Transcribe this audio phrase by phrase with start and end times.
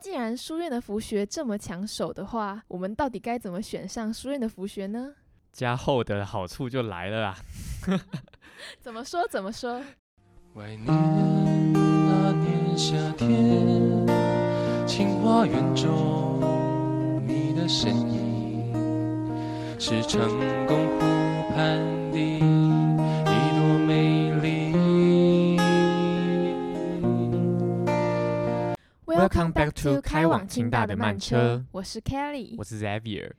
[0.00, 5.12] 既然书院的服学这么抢手的话，我们到底该怎么选上书院的服学呢？
[5.52, 7.36] 加厚的好处就来了啊！
[8.80, 9.26] 怎么说？
[9.28, 9.82] 怎么说？
[10.54, 10.86] 怀念
[11.72, 14.06] 那年夏天，
[14.86, 16.40] 清华园中
[17.26, 18.72] 你的身影，
[19.78, 20.20] 是成
[20.66, 21.78] 功湖畔
[22.12, 22.18] 的
[29.20, 31.62] Welcome back to 开往清大的慢车。
[31.72, 33.30] 我是 Kelly，我是 Xavier，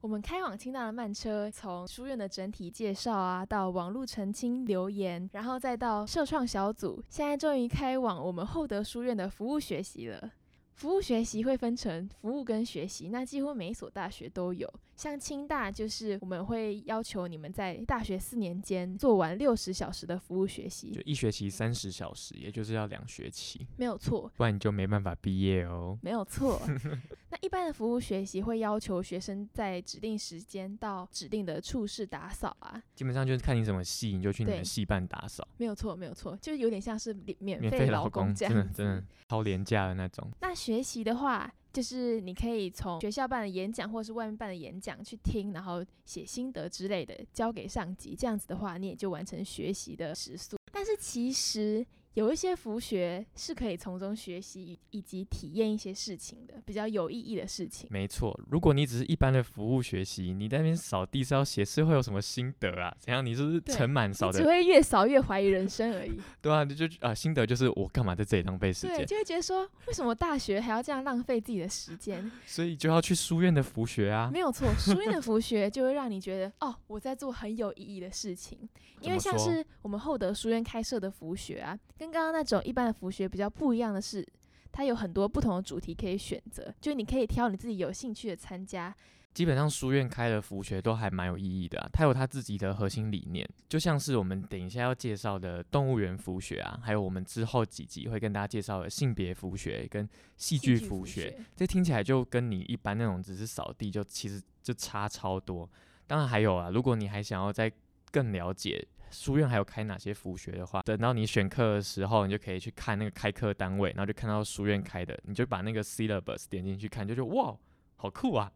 [0.00, 10.30] 我们开往清大的慢车，从书院的整体介绍啊，到网络澄清留言，然后再到社创小组，现在终于开往我们厚德书院的服务学习了。
[10.74, 14.72] 服务学习会分成服务跟学习，那几乎每一所大学都有。
[14.96, 24.30] 像清大就是我们会要求你们在大学四年间做完六十小时的服务学习就，一学期三十小时，也就是要两学期，没有错。
[24.36, 25.98] 不然你就没办法毕业哦。
[26.00, 26.60] 没有错。
[27.34, 38.60] 那一般的服务学习会要求学生在指定时间到指定的处室打扫啊，基本上就是看你什么系，你就去你对的系办打扫，没有错，没有错，就是有点像是免免免费劳工，这样子。
[38.60, 40.30] 真的真的超廉价的那种。
[40.40, 48.14] 那学习的话，就是你可以从学校办的演讲或是外面办的演讲去听，然后写心得之类的，交给上级。
[48.14, 50.56] 这样子的话，你也就完成学习的时速。
[50.70, 51.84] 但是其实
[52.14, 57.88] 有一些服学是可以从中学习以以及体验一些事情的，比较有意义的事情。
[57.90, 62.96] 没错，如果你只是一般的服务学习，你在那边扫地是要写是会有什么心得啊？
[63.00, 63.24] 怎样？
[63.24, 64.46] 你是不是满扫的只？
[64.46, 66.20] 会越扫越怀疑人生而已。
[66.40, 69.06] 对啊，你就啊心得就是我干嘛在这里浪费时间对，间？
[69.06, 72.30] 就会觉得说，为什么大学还要这样浪费自己的时间？
[72.46, 74.38] 所以就要去书院的服学啊没。
[74.38, 78.68] 有错，书院的服学就会让你觉得，哦，我在做很有意义的事情。
[79.00, 84.26] 因为像是我们厚德书院开设的服学啊，跟刚刚那种一般的服学比较不一样的是，
[84.70, 88.94] 它有很多不同的主题可以选择，就是你可以挑你自己有兴趣的参加。
[89.32, 100.06] 基本上书院开的服学都还蛮有意义的、啊，它有它自己的核心理念，就像是我们等一下要介绍的动物园服学啊，还有我们之后几集会跟大家介绍的性别服学跟
[100.36, 105.68] 戏剧剧服学这听起来就跟你一般那种只是扫地就其实就差超多。
[106.06, 107.72] 当然还有啊，如果你还想要再
[108.12, 117.56] 更了解书院还有开哪些服学的话，等到你选课的时候，你就可以去看那个开课单位，然后就看到书院开的，你就把那个 syllabus 点进去看，就觉得哇，
[117.96, 118.52] 好酷啊！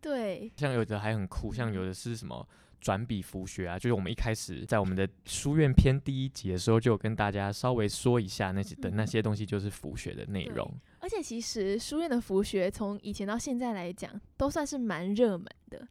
[0.00, 2.46] 对，像有的还很酷，像有的是什么
[2.78, 10.70] 转笔服学啊，就是我们一开始在我们的书院篇第一集的时候，就有跟大家稍微说一下那些的嗯那些东西，就是服学的内容。
[10.98, 15.88] 而且其实书院的服学从以前到现在来讲，都算是蛮热门的。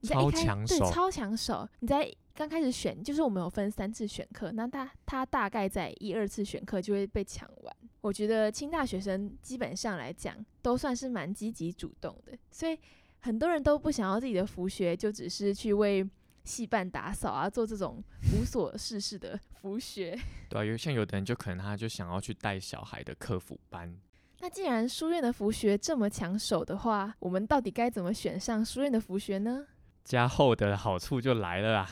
[0.00, 1.68] 你在一超开抢手对超抢手。
[1.80, 7.76] 你在刚开始选，就是我们有分三次选课，那他他大概在一二次选课就会被抢完。
[8.00, 12.78] 我觉得清大学生基本上来讲都算是蛮积极主动的，所以
[13.18, 16.02] 很多人都不想要自己的服学，就只是去为
[16.44, 18.02] 系办打扫啊，做这种
[18.32, 20.18] 无所事事的服学。
[20.48, 23.94] 对啊，有像有的人就可能他就想要去带小孩的客服班，
[24.38, 29.66] 那既然书院的服学这么抢手的话，我们到底该怎么选上书院的服学呢？
[30.04, 31.88] 加厚的好处就来了啊。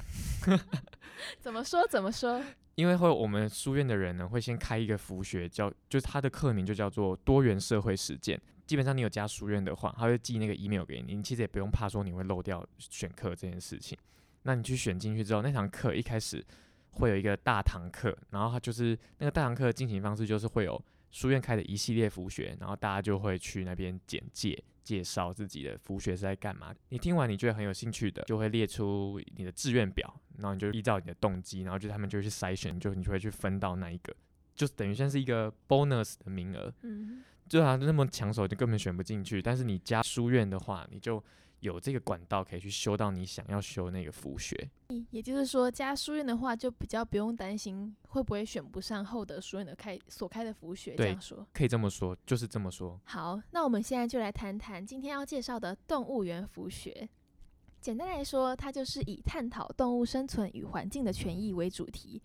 [1.40, 1.86] 怎么说？
[1.86, 2.42] 怎么说？
[2.76, 8.40] 因为会我们书院的人呢，会先开一个服学，叫就是他的课名就叫做多元社会实践。
[8.66, 13.98] 基本上你有加书院的话，他会寄那个 email 给你，你其实也不用怕说你会漏掉选课这件事情。
[14.42, 16.44] 那你去选进去之后，那堂课一开始
[16.92, 20.80] 会有一个大堂课，然后他就是那个大堂课的进行方式就是会有
[21.10, 24.56] 书院开的一系列服学，然后大家就会去那边简介
[24.88, 26.74] 介绍自己的服学是在干嘛。
[26.88, 34.16] 你听完你觉得很有兴趣的，就会列出你的志愿表，然后你就依照你的动机，然后就他们就会去筛选，就你就会去分到那一个，
[34.54, 36.72] 就等于像是一个 bonus 的名额。
[36.84, 39.42] 嗯，就他那么抢手，就根本选不进去。
[39.42, 41.22] 但是你加书院的话，你就
[41.60, 44.70] 有这个管道可以去修到你想要修那个辅学。
[45.10, 50.94] 也就是说，加书院的话，就比较不用担心会不会选不上厚德书院的开所开的服学。
[50.96, 51.46] 这样说。
[51.52, 53.00] 可以这么说，就是这么说。
[53.04, 57.08] 好，那我们现在就来谈谈今天要介绍的动物园服学。
[57.80, 62.20] 简单来说，它就是以探讨动物生存与环境的权益为主题。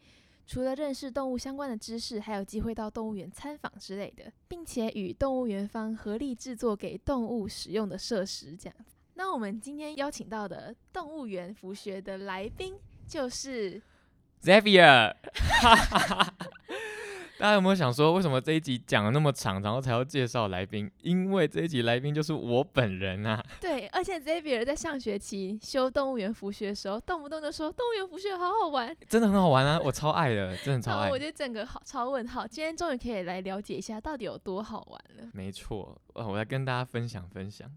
[0.45, 8.97] 除了认识动物相关的知识，还有机会到动物园参访之类的，并且与动物园方合力制作给动物使用的设施，这样子。
[9.15, 12.75] 那我们今天邀请到的动物园服学的来宾
[13.07, 13.81] 就是
[14.41, 15.13] Xavier，
[17.39, 20.89] 大家有没有想说，为什么这一集讲了那么长，然后才要介绍来宾？
[21.01, 23.43] 因为这一集来宾就是我本人啊。
[23.59, 31.31] 对，而且 Xavier 在上学期修动物园服学的时候，动不动就说动物园服学好好玩，真的很好玩啊，我超爱的，真的超爱我觉得。
[31.31, 32.47] 整个好超问号。
[32.47, 35.29] 今天终于可以来了解一下到底有多好玩了。
[35.33, 37.69] 没错，呃我来跟大家分享分享。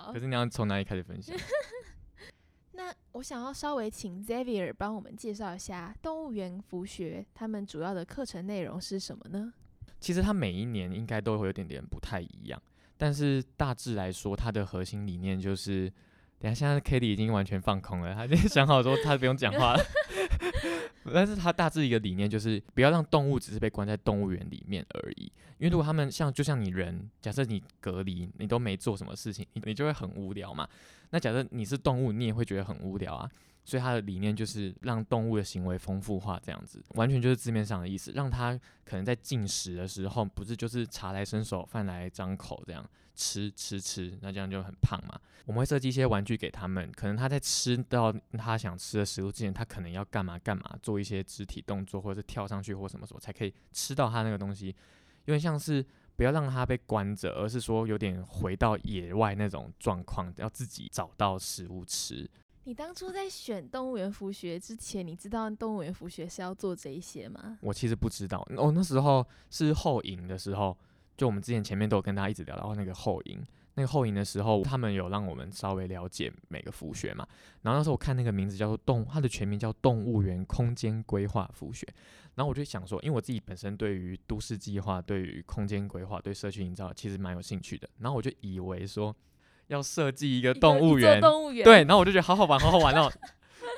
[0.00, 1.36] 好可，是你要从哪里开始分享？
[2.74, 9.52] 那我想要稍微请 Xavier 帮我们介绍一下动物园服学他们主要的课程内容是什么呢？
[10.00, 12.60] 其实它每一年应该都会有点点不太一样，
[12.96, 15.92] 但是大致来说，它的核心理念就是，
[16.38, 19.84] 等下现在 k a t i e 已经完全放空了，他已经想好说他不用讲话了。
[21.12, 25.24] 但是它大致一个理念就是，不要让动物只是被关在动物园里面而已。
[25.58, 30.68] 因为如果他们像就像你人，假设你隔离，你都没做什么事情，你你就会很无聊嘛。
[31.10, 33.30] 那假设你是动物，你也会觉得很无聊啊。
[33.64, 45.18] 所以他的理念就是让动物的行为丰富化，这样子完全就是字面上的意思，让它可能在进食的时候，不是就是茶来伸手，饭来张口这样吃吃吃，那这样就很胖嘛。
[45.46, 54.74] 我们会设计一些玩具给他们，可能他在吃到他想吃的食物之前，他可能要干嘛干嘛，做一些肢体动作，或者是跳上去或什么什么，才可以吃到他那个东西。
[55.26, 55.84] 有点像是
[56.16, 62.28] 不要让他被关着，而是说有点回到野外那种状况，要自己找到食物吃。
[62.64, 67.58] 你当初在选动物园服学之前，你知道动物园服学是要做这一些吗？
[67.60, 70.76] 我其实不知道，哦，那时候是后营的时候，
[71.16, 73.44] 就我们之前前面都有跟大家一直聊到那个后营，
[73.74, 77.26] 那个后营的时候，他们有让我们稍微了解每个服学嘛。
[77.62, 81.84] 然后那时候我看那个名字叫做动，它的全名叫动物园空间规划服学。
[82.36, 89.14] 然后我就想说，因为我自己本身对于都市计划、对于空间规划、对社区营造其实蛮有兴趣的，然后我就以为说
[89.72, 93.10] 要设计一个动物园，动物园，对，然后我就觉得好好玩，好好玩哦。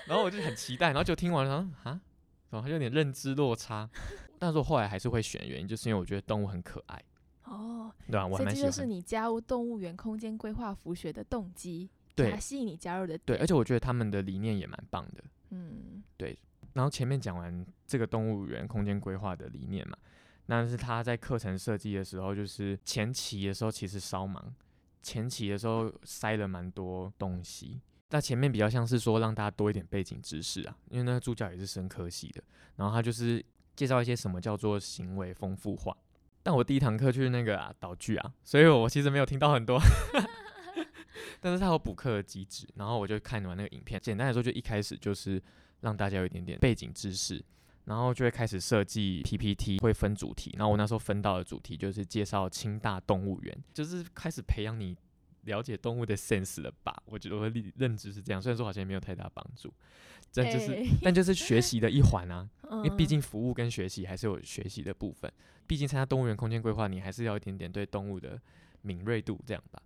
[0.07, 2.01] 然后我就很期待，然后就听完了，然后啊，
[2.51, 3.89] 怎么有点认知落差？
[4.39, 7.03] 但是我后来还是会选，原因就是因为我觉得动物很可爱，
[7.45, 8.71] 哦，对吧、我还所以蛮喜欢。
[8.71, 15.25] 这就是你加入动物园空间规划服学的动机，对它吸引你加入的对，而且我觉得他们的理念也蛮棒的。
[15.51, 16.37] 嗯，对
[16.73, 19.97] 然后前面讲完这个动物园空间规划的理念嘛，
[20.47, 24.53] 那是他在课程设计的时候，就是前期的时候其实稍忙，
[25.05, 27.81] 前期的时候塞了蛮多东西。
[28.11, 32.43] 那前面比较像是说让大家多一点背景知识啊，因为那个助教也是生科系的，
[32.77, 35.97] 然后他就是介绍一些什么叫做行为丰富化。
[36.43, 39.81] 但我第一堂课就是那个啊导剧啊，所以我其实没有听到很多，
[41.41, 44.01] 但是他有补课的机制，然后我就看完那个影片。
[44.01, 45.43] 简单来说，就一开始就是
[45.81, 47.45] 让大家有一点点背景知识，
[47.85, 50.55] 然后就会开始设计 PPT，会分主题。
[50.57, 54.97] 然后我那时候分到的主题就是介绍清大动物园，就是开始培养你
[55.43, 56.95] 了解动物的 sense 了吧？
[57.07, 59.73] 我觉得我的认认知是这样，虽然说好像也没有太大帮助，
[60.33, 62.49] 但就是、哎但就是学习的一环啊。
[62.83, 65.31] 因为毕嗯竟服务跟学习还是有学习的部分，
[65.67, 68.41] 毕竟参加动物园空间规划，你还是要一点点对动物的
[68.81, 69.81] 敏锐度这样吧。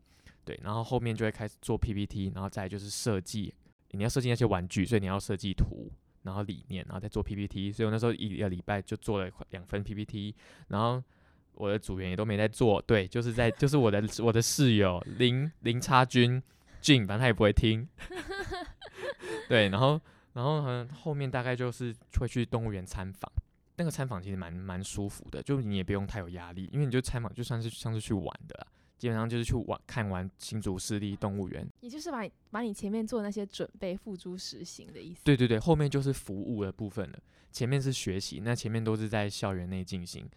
[0.44, 3.52] 对，然后后面就会开始做 PPT，然后再就是设计，
[3.90, 5.92] 你要设计那些玩具，所以你要设计图，
[6.28, 7.72] 然后理念，然后再做 PPT。
[7.72, 10.34] 所以我那时候一个礼拜就做了两份 PPT，
[10.68, 11.02] 然后
[11.54, 16.42] 我的组员也都没在做，对，就是在就是我的我的室友林林差君
[16.82, 17.88] 俊，反正他也不会听，
[19.48, 20.00] 对，然后
[20.34, 23.32] 然后呢后面大概就是会去动物园参访。
[23.76, 28.66] 那个参访其实蛮蛮舒服的，就你也不用太有压力，因为你就参访就算是像是去玩的啦，
[28.98, 31.66] 基本上就是去玩看完新竹市立动物园。
[31.80, 35.20] 也就是把把你前面做的那些准备付诸实行的意思。
[35.24, 37.18] 对对对，后面就是服务的部分了，
[37.52, 40.28] 前面是学习，那前面都是在校园内进行，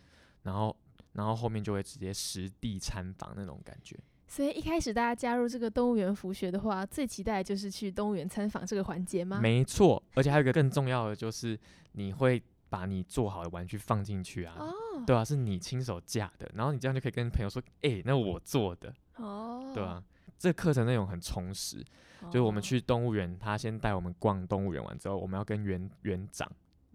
[0.44, 0.76] 然后
[1.14, 3.98] 然后后面就会直接实地参访那种感觉。
[4.28, 9.42] 所以一开始大家加入这个动物园服学的话，最期待的就是去动物园参访这个环节吗？
[9.42, 11.60] 没错，而且还有一个更重要的就是
[11.92, 14.56] 你会把你做好的玩具放进去啊。
[14.58, 14.74] 哦
[15.06, 20.04] 对啊，是你亲手架的，然后你这样就可以跟朋友说，哎、那我做的，哦，对啊，
[20.38, 21.84] 这个课程内容很充实，
[22.26, 22.62] 就是我们哦。
[22.62, 26.50] 去动物园，他先带我们逛动物园完之后，我们要跟园园长，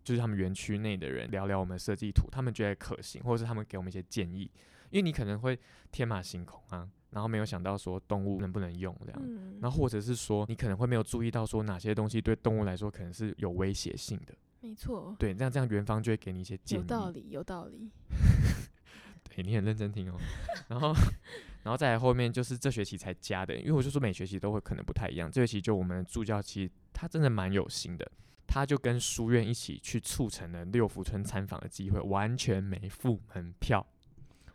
[0.04, 4.50] 就是他们园区内的人聊聊我们的设计图，他们觉得可行，或者是他们给我们一些建议，
[4.90, 5.58] 因为你可能会
[5.90, 14.34] 天马行空啊，然后没有想到说动物能不能用这样，嗯，然后或者是说你可能会没有注意到说哪些东西对动物来说可能是有威胁性的，
[14.66, 17.88] 没错，对，这样这样元芳就会给你一些建议，有道理，有道理。
[19.30, 20.16] 对你很认真听哦，
[20.68, 20.92] 然后，
[21.62, 28.10] 然后再来后面就是这学期才加的，因为我就说每学期都会可能不太一样，这学期就我们助教其实他真的蛮有心的，
[28.46, 33.86] 他就跟书院一起去促成了六福村参访的机会，完全没付门票，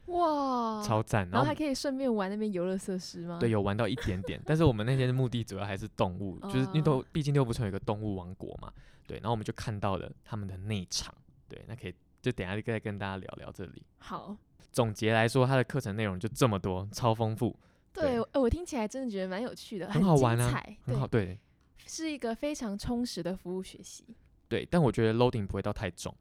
[0.08, 1.30] 哇，超赞。
[1.30, 3.38] 然后还可以顺便玩那边游乐设施吗？
[3.40, 8.74] 对，有玩到一点点，但是我们那天的目的主要还是动物，就是因为都哦毕竟六福村有一个动物王国嘛，
[9.12, 11.14] 对，然后我们就看到了他们的内场，
[11.50, 13.84] 对，那可以就等下再跟大家聊聊这里。
[13.98, 14.38] 好，
[14.72, 17.54] 总结来说，它的课程内容就这么多，超丰富，
[17.92, 21.38] 对，对我我听起来真的觉得蛮有趣的，很好玩啊彩很好，对，
[21.86, 24.06] 是一个非常充实的服务学习。
[24.48, 24.66] 对。
[24.72, 26.16] 但我觉得 loading 不会到太重。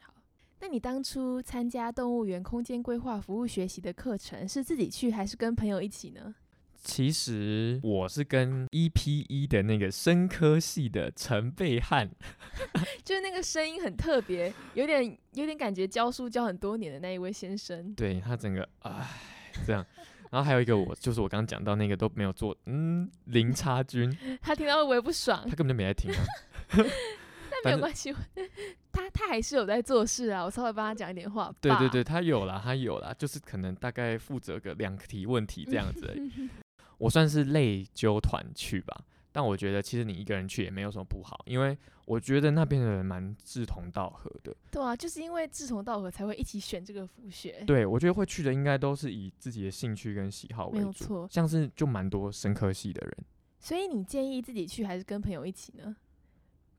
[0.00, 0.14] 好
[0.60, 6.34] 那你当初参加动物园空间规划服务学习的课程，是自己去还是跟朋友一起呢？
[6.82, 12.10] 其实我是跟 EP 一的那个生科系的陈贝汉，
[13.04, 17.94] 就是那个声音很特别，有点有点感觉教书教很多年的那一位先生。
[17.94, 19.06] 对他整个唉
[19.66, 19.84] 这样，
[20.30, 24.10] 然后还有一个我就是我刚刚讲到那个都没有做，嗯，零差军，
[24.40, 25.54] 他听到我也不爽他？
[25.54, 26.24] 根本就没在听啊。
[27.62, 28.10] 但没有关系，
[28.90, 31.52] 他他还是有在做事啊，我稍微帮他讲一点话。
[31.60, 36.16] 对对对，，他有啦，他有啦，就是可能大概负责个两题问题这样子。
[37.00, 44.54] 我算是类揪团去吧，但我觉得其实你一个人去也没有什么不好，因为我觉得那边的人蛮志同道合的。
[44.70, 47.64] 对啊，就是因为志同道合才会一起选这个服学。
[47.66, 53.16] 对，我觉得会去的应该都是以自己的兴趣跟喜好为主，没有错像是就蛮多生科系的人。
[53.58, 55.96] 所以你建议自己去还是跟朋友一起呢？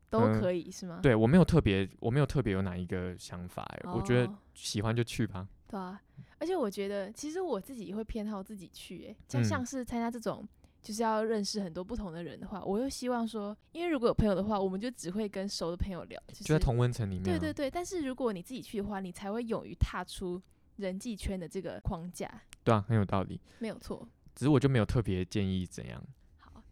[0.09, 0.99] 都嗯可以、是吗？
[1.01, 5.47] 对我没有特别，我没有特别有哪一个想法、欸，我觉得哦喜欢就去吧。
[5.67, 6.01] 对啊，
[6.39, 10.47] 而且我觉得其实我自己会偏好自己去、欸，像嗯像是参加这种
[10.81, 17.25] 就是要认识很多不同的人的话，我又希望说，因为如果有朋友的话，我们就只会跟熟的朋友聊，就是就在同温层里面、啊。
[17.25, 17.69] 对对对。
[17.69, 20.41] 但是如果你自己去的话，你才会勇于踏出
[20.77, 22.27] 人际圈的这个框架，
[22.63, 23.39] 对啊，很有道理。
[23.59, 24.07] 没有错。
[24.33, 26.03] 只是我就没有特别建议怎样。
[26.39, 26.63] 好，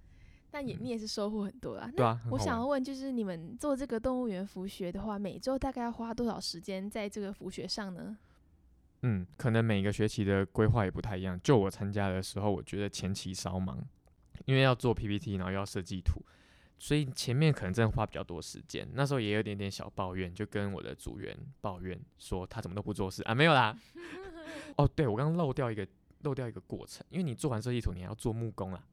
[0.49, 1.91] 但也嗯你也是收获很多啦。
[1.95, 8.17] 对啊那我想要问，就是你们做这个动物园服学的话，每周大概要花多少时间在这个服学上呢？
[9.01, 11.39] 嗯，可能每个学期的规划也不太一样。
[11.41, 13.81] 就我参加的时候，我觉得前期稍忙，
[14.45, 16.21] 因为要做 PPT，然后又要设计图，
[16.77, 18.87] 所以前面可能真的花比较多时间。
[18.93, 23.75] 那时候也有点点小抱怨，就跟我的组员抱怨说他怎么都不做事啊，没有啦。
[24.75, 25.87] 哦，对我刚刚漏掉一个
[26.23, 28.83] 漏掉一个过程，因为你做完设计图，你还要做木工啦。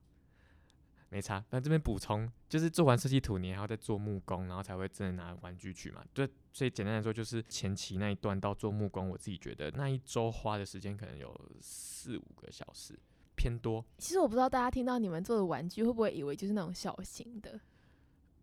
[1.09, 6.05] 没差，那这边补充就是做完设计图，你还要再做木工，然后才会真的拿玩具去嘛。
[6.13, 12.99] 对，所以简单来说，就是前期那一段到做木工，我自己觉得那一周花的时间可能有四五个小时，
[13.37, 13.85] 偏多。
[13.99, 17.61] 其实我不知道大家听到你们做的玩具会不会以为就是那种小型的，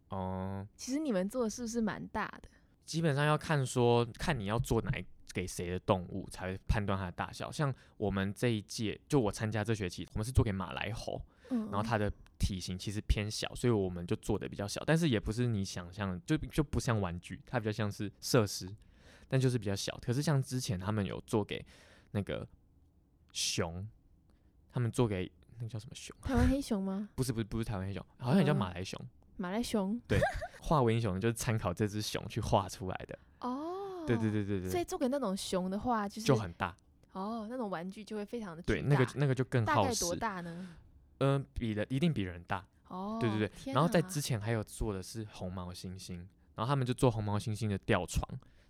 [0.10, 2.50] 哦、其实你们做的是不是蛮大的？
[2.86, 7.52] 基本上要看说看你要做哪一给谁的动物，才会判断它的大小。
[7.52, 12.12] 像我们这一届，就我参加这学期，我们是做给马来猴，嗯，然后它的
[12.44, 18.70] 体型其实偏小，所以我们就做的比较小，但是也不是你想象的，就就不像玩具，它比较像是设施，
[19.30, 19.98] 但就是比较小。
[20.02, 21.66] 可是像之前他们有做给
[22.12, 22.46] 那个
[23.32, 23.88] 熊，
[24.70, 26.14] 他们做给那个叫什么熊？
[26.22, 27.08] 台湾黑熊吗？
[27.16, 29.00] 不是不是不是台湾黑熊，好像也叫嗯马来熊。
[29.38, 30.00] 马来熊？
[30.08, 30.20] 对
[30.62, 33.18] 画为英雄就是参考这只熊去画出来的。
[33.40, 34.30] 哦，对对。
[34.30, 36.76] 对对对，所以做给那种熊的话，就是就很大。
[37.14, 40.16] 哦，那种玩具就会非常的对，那个那个就更耗时大概多。
[40.16, 40.70] 大呢？
[41.24, 42.66] 嗯、比的一定比人大。
[42.90, 46.18] 哦，对对对，然后在之前还有做的是红毛猩猩，
[46.56, 48.24] 然后他们就做红毛猩猩的吊床，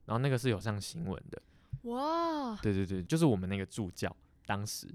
[0.05, 1.41] 然后那个是有上新闻的。
[1.89, 4.87] 哇，对对对，就是我们那个助教，当时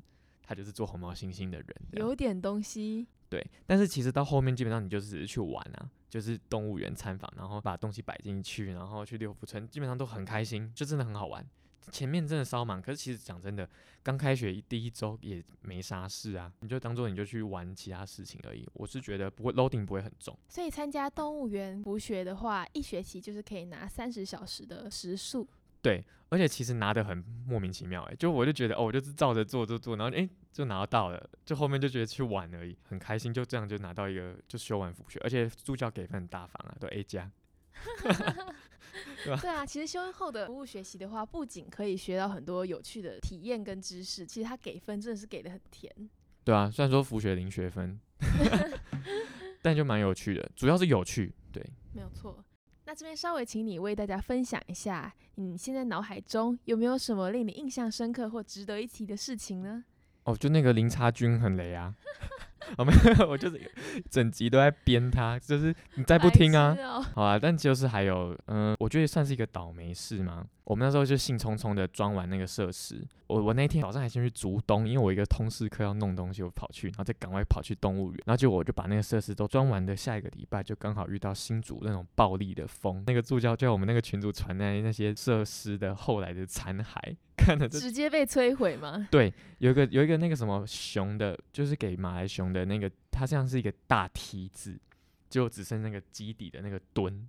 [0.42, 1.66] 他就是做红毛猩猩的人。
[1.92, 11.46] 有点东西，对，但是其实到后面基本上你就只是去玩啊，就是动物园参访，然后把东西摆进去，然后去六福村，基本上都很开心，就真的很好玩。
[11.90, 13.68] 前面真的稍忙，可是其实讲真的，
[14.02, 18.68] 刚开学一第一周也没啥事啊，你就当做你就去玩其他事情而已。
[18.74, 20.36] 我是觉得不会 loading 不会很重。
[20.48, 25.48] 所以参加动物园补学的话，一学期就是可以拿三十小时的时数。
[25.80, 37.30] 对，而且其实拿的很莫名其妙哎、就我就觉得哦，我就是照着做做做，然后诶就拿到了，就后面就觉得去玩而已，很开心，就这样就拿到一个就修完辅学，而且助教给分很大方啊，都 A 加。
[39.24, 45.92] 对吧对啊，其实修后的服务学习的话，不仅可以学到很多有趣的体验跟知识，其实他给分真的是给的很甜。
[46.44, 47.98] 对啊，虽然说辅学零学分，
[49.60, 51.34] 但就蛮有趣的，主要是有趣。
[51.52, 52.44] 对，没有错。
[52.84, 59.84] 那这边稍微请你为大家分享一下，你现在脑海中有没有什么令你印象深刻或值得一提的事情呢？
[60.24, 61.94] 哦，就那个林差君很雷啊，
[62.76, 63.60] 哦没有， 我就是
[64.10, 66.76] 整集都在编他，就是你再不听啊
[67.14, 70.44] 好啊，但就是还有，嗯、我觉得算是一个倒霉事嘛。
[70.64, 89.06] 我们那时候就兴冲冲的装完那个设施，我我那天早上还先去竹东，因为我一个通识课要弄东西，我跑去，然后再赶快跑去动物园，然后就我就把那个设施都装完的下一个礼拜，就刚好遇到新竹那种暴力的风，那个助教叫我们那个群主传来那些设施的后来的残骸，看了这直接被摧毁吗？
[89.12, 94.78] 对，有一个有一个那个什么熊的，就是给马来熊的那个，它像是一个大梯子，
[95.30, 97.28] 就只剩那个基底的那个墩。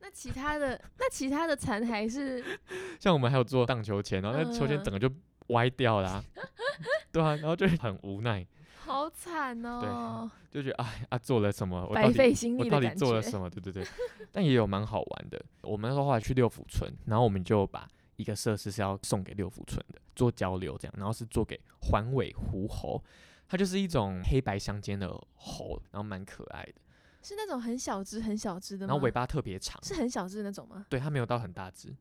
[0.00, 2.42] 那其他的那其他的残骸是
[3.00, 5.10] 像我们还有做荡秋千，然后那秋千嗯整个就
[5.48, 6.22] 歪掉啦、
[7.12, 8.46] 对啊，然后就很无奈，
[8.76, 12.94] 好惨哦，对就觉得哎啊做了什么，我到白底费心力的我到底。
[12.96, 13.48] 做了什么？
[13.48, 13.86] 对对对，
[14.30, 15.42] 但也有蛮好玩的。
[15.62, 23.02] 我们那时候后来去六福村，然后我们就把一个设施是要送给六福村的，做交流这样，然后是做给环尾狐猴，
[23.48, 26.74] 它就是一种黑白相间的猴，然后蛮可爱的，
[27.22, 28.92] 是那种很小只很小只的吗？
[28.92, 30.86] 然后尾巴特别长，是很小只的那种吗？
[30.88, 31.94] 对，它没有到很大只，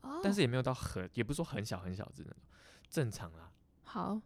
[0.00, 2.40] 哦，但是也没有到很，也不是说很小很小只那种，
[2.88, 3.50] 正常啦。
[3.84, 4.20] 好，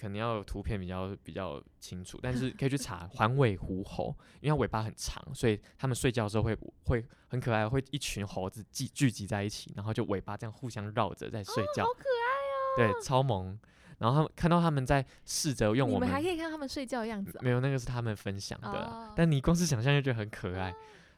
[0.00, 12.92] 可能要有图片比较比较清楚，但是 可以去查环尾狐猴，因为它尾巴很长，所以它们睡觉的时候会会很可爱，会一群猴子聚聚集在一起，然后就尾巴这样互相绕着在睡觉，好可爱哦。
[12.92, 13.58] 对，超萌。
[13.98, 17.40] 然后他们看到他们在试着用我们还可以看他们睡觉的样子哦。
[17.42, 20.74] 没有那个是他们分享的但你光是想象就觉得很可爱。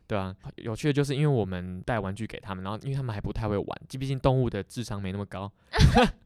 [0.08, 5.50] 对啊，有趣的就是因为我们带玩具给他们，然后因为他们还不太会玩，毕竟动物的智商没那么高，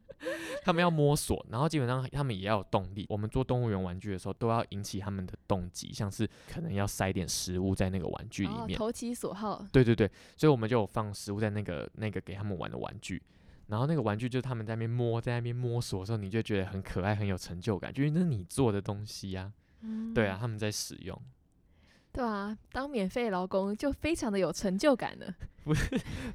[0.63, 3.05] 他们要摸索，然后基本上他们也要有动力。
[3.09, 8.77] 我们做动物园玩具的时候，都要引起他们的动机，像是可能要塞点食物在那个玩具里哦，面。
[8.77, 9.65] 投其所好。
[9.71, 13.21] 对对对，所以我们就有放食物在那个那个给他们玩的玩具。
[13.67, 21.21] 然后那个玩具就是他们在那边摸，在那边摸索的时候，你就觉得很可爱，很有成就感，就因为那是你做的东西呀、嗯对啊，，他们在使用。
[22.13, 25.35] 对啊，当免费劳工就非常的有成就感了。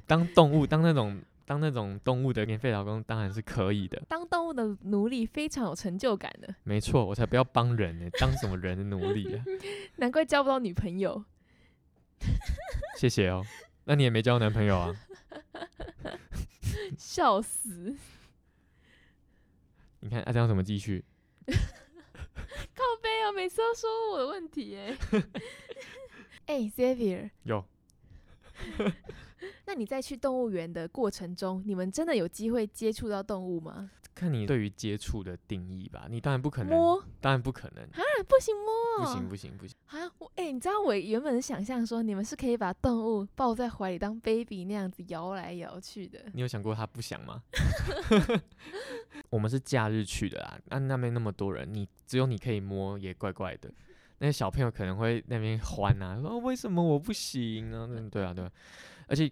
[0.05, 4.01] 当动物，当那种当那种动物的免费劳工，当然是可以的。
[4.07, 9.43] 当动物的奴隶非常有成就感的，没错，我才不要帮人呢，当什么人的奴隶啊？
[9.97, 11.23] 难怪交不到女朋友。
[12.97, 13.43] 谢谢哦。
[13.85, 14.95] 那你也没交男朋友啊？
[16.97, 17.95] 笑死！
[19.99, 21.03] 你看啊，这样怎么继续？
[21.45, 24.97] 靠背哦，每次都说我的问题哎。
[26.45, 27.65] 哎、x a v i e r 有
[29.65, 33.91] 那你在去动物园的过程中，你们真的有机会接触到动物吗？
[34.15, 36.05] 看你对于接触的定义吧。
[36.07, 39.75] 你当然不可能，摸当然不可能，啊，不行摸，不行不行不行。
[39.87, 40.07] 啊！
[40.19, 46.19] 我哎、你知道我原本是想象说你们是可以把动物抱在怀里当 baby 那样子摇来摇去的。
[46.31, 47.41] 你有想过他不想吗？
[49.31, 53.73] 我们是假日去的啦，那那边那么多人，你只有你可以摸，也怪怪的。
[54.19, 57.87] 那些小朋友可能会那边欢啊，说、哦、为什么我不行啊？
[57.89, 58.51] 嗯对啊对啊，
[59.07, 59.31] 而且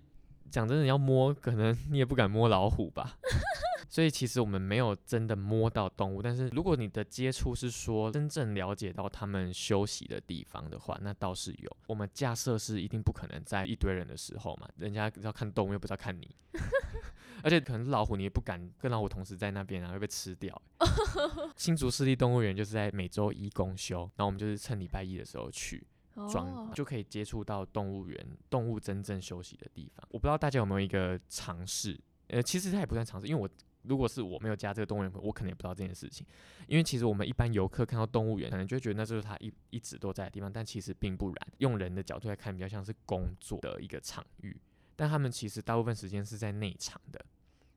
[0.49, 3.17] 讲真的，要摸，可能你也不敢摸老虎吧。
[3.89, 11.77] 所以其实我们没有真的摸到动物，但是如果你的接触是说真正了解到他们休息的地方的话，那倒是有。
[11.88, 16.34] 我们架设是一定不可能在一堆人的时候嘛，人家要看动物又不知道看你，
[17.43, 20.62] 而且可能老虎你也不敢跟老虎同时在那边啊，会被吃掉。
[21.57, 25.86] 新竹市立动物园就是在每周一公休，然后我们就是趁礼拜一的时候去。
[26.30, 30.06] 装哦，就可以接触到动物园动物真正休息的地方。
[30.12, 33.50] 我不知道大家有没有一个尝试，呃，其实它也不算尝试，因为我
[33.84, 36.26] 如果是我没有加这个动物园，我可能也不知道这件事情。
[36.67, 41.38] 因为其实我们一般游客看到动物园，可能就会觉得那就是它一一直都在的地方，但其实并不然。
[41.58, 44.56] 用人的角度来看，比较像是工作的一个场域，
[44.95, 47.26] 但他们其实大部分时间是在内场的，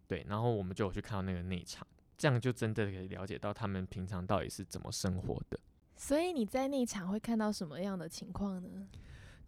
[0.06, 0.26] 对。
[0.28, 1.86] 然后我们就有去看到那个内场，
[2.18, 5.58] 这样就真的可以了解到他们平常到底是怎么生活的。
[5.96, 8.86] 所以你在那场会看到什么样的情况呢？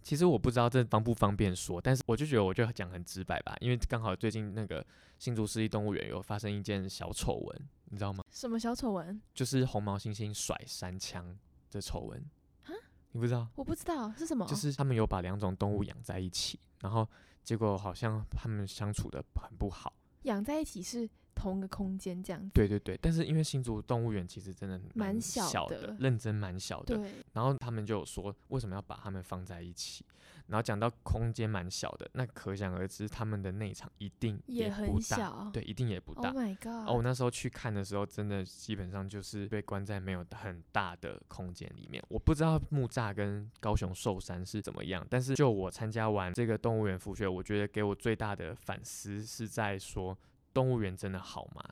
[0.03, 4.87] 其实我不知道这方不方便说，但是我就觉得我就讲很直白吧，因为刚好最近那个
[5.19, 8.25] 新竹市立动物园有发生一件小丑闻，你知道吗？
[8.31, 9.21] 什么小丑闻？
[9.35, 11.37] 就是红毛猩猩甩三枪
[11.73, 12.25] 的丑闻
[12.63, 12.71] 啊。
[13.11, 13.49] 你不知道？
[13.57, 14.47] 我不知道是什么。
[14.47, 17.09] 就是他们有把两种动物养在一起，然后
[17.43, 19.93] 结果好像他们相处的很不好。
[20.23, 22.51] 养在一起是同一个空间这样子。
[22.53, 30.05] 对对对，但是因为新竹动物园其实真的蛮小小的认真蛮小的，对，然后他们就有说，为什么要把他们放在一起？
[30.49, 35.51] 然后讲到空间蛮小的，那可想而知，他们的内场一定也很小。
[35.53, 36.33] 对，一定也不 Oh 大。
[36.33, 36.89] my god！
[36.89, 42.01] 哦，我那时候去看的时候，真的基本上就是被关在没有很大的空间里面。
[42.09, 50.17] 我不知道木栅跟高雄寿山是怎么样，但是就我参加完这个动物园复学，我觉得给我最大的反思是在说，
[50.57, 51.63] 动物园真的好吗？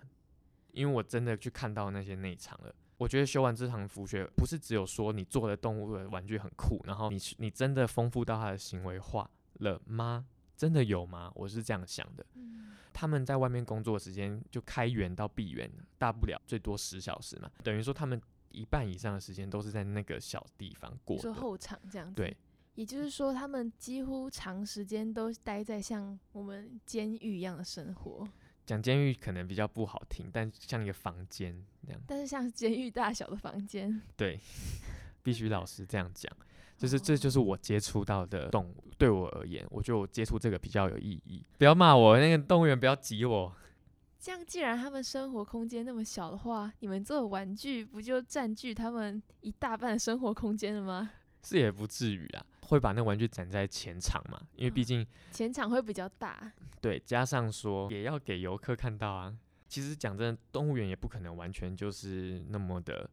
[0.73, 2.75] 因为我真的去看到那些内场了。
[2.99, 10.27] 我觉得修完这堂复学，不是只有说你做的动物的玩具很酷，然后你你真的丰富到它的行为化了吗？
[10.55, 11.33] 真的有吗？
[11.35, 12.27] 我是这样想的。
[12.35, 15.69] 嗯他们在外面工作的时间就开园到闭园，
[15.99, 18.21] 大不了最多十小时嘛，等于说他们
[18.53, 21.29] 一半以上的时间都是在那个小地方过的。
[21.29, 22.15] 你说后场这样子。
[22.15, 22.37] 对，
[22.77, 28.29] 也就是说，他们几乎长时间都待在像我们监狱一样的生活，
[28.67, 34.39] 讲监狱可能比较不好听，但像一个房间那样，但是像监狱大小的房间， 对，
[35.23, 36.31] 必须老师这样讲。
[36.77, 41.43] 就是这就是我接触到的动物，对我而言，我觉得我接触这个比较有意义。
[41.57, 43.53] 不要骂我，那个动物园不要挤我。
[44.19, 51.13] 这样，既然他们生活空间那么小的话，你们做的玩具不就占据他们一大半的生活空间了吗？
[51.45, 56.53] 是也不至于啊，会把那玩具展在前场嘛，因为毕竟前场会比较大。
[56.81, 59.33] 对，加上说也要给游客看到啊。
[59.69, 63.09] 其实讲真的，动物园也不可能完全就是那么的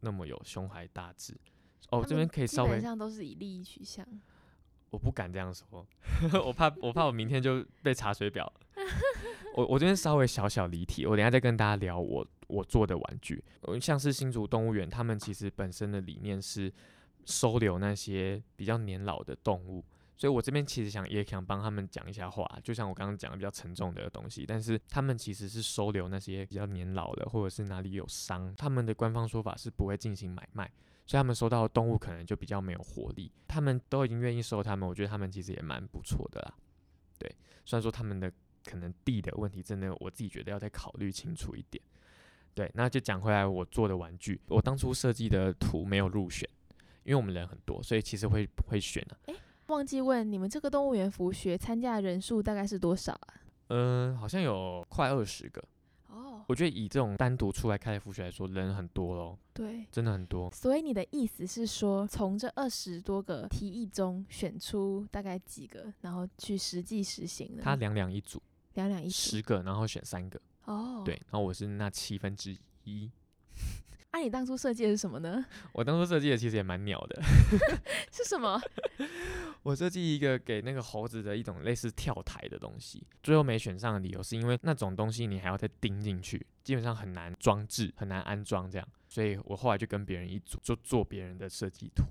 [0.00, 1.36] 那么有胸怀大志。
[1.90, 4.06] 哦，这边可以稍微，基本上都是以利益取向。
[4.90, 5.84] 我不敢这样说，
[6.44, 8.50] 我怕我怕我明天就被查水表。
[9.56, 13.42] 我我这边稍微小小离题，我等下再跟大家聊我我做的玩具。
[13.80, 16.72] 像是新竹动物园，他们其实本身的理念是
[17.26, 19.84] 收留那些比较年老的动物，
[20.16, 30.70] 所以我这边其实想也想帮他们讲一下话，就像我刚刚讲的比较沉重的东西，但是他们其实是收留那些比较年老的，或者是哪里有伤，他们的官方说法是不会进行买卖，
[31.06, 33.30] 所以他们收到的动物可能就比较没有活力。
[33.48, 36.54] 他们都已经愿意收他们，我觉得他们其实也蛮不错的啦。
[37.18, 37.28] 对，
[37.64, 38.32] 虽然说他们的。
[38.66, 41.84] 可能地的问题，真的我自己觉得要再考虑清楚一点。
[42.54, 46.48] 对，那就讲回来，我做的玩具，我当初设计的图没有入选，
[47.04, 49.16] 因为我们人很多，所以其实会会选的。
[49.26, 49.36] 诶，
[49.68, 53.34] 忘记问你们这个动物园服学参加的人数大概是多少啊？
[53.68, 55.62] 嗯，好像有快二十个。
[56.08, 59.38] 哦我觉得以这种单独出来开的复学来说，人很多咯。
[59.54, 60.50] 对，真的很多。
[60.50, 67.62] 所以你的意思是说，从这二十多个提议中选出大概几个，然后去实际实行呢？
[67.64, 68.42] 他两两一组。
[68.74, 71.02] 两两一组十个，然后选三个哦。
[71.04, 73.10] 对，然后我是那七分之一。
[74.14, 75.44] 那你当初设计的是什么呢？
[75.74, 77.20] 我当初设计的其实也蛮鸟的。
[78.12, 78.60] 是什么？
[79.64, 92.04] 我设计一个给那个猴子的一种类似跳台的东西，最后没选上的理由是因为那种东西你还要再钉进去，基本上很难装置，很难安装这样，所以我后来就跟别人一组，就做别人的设计图。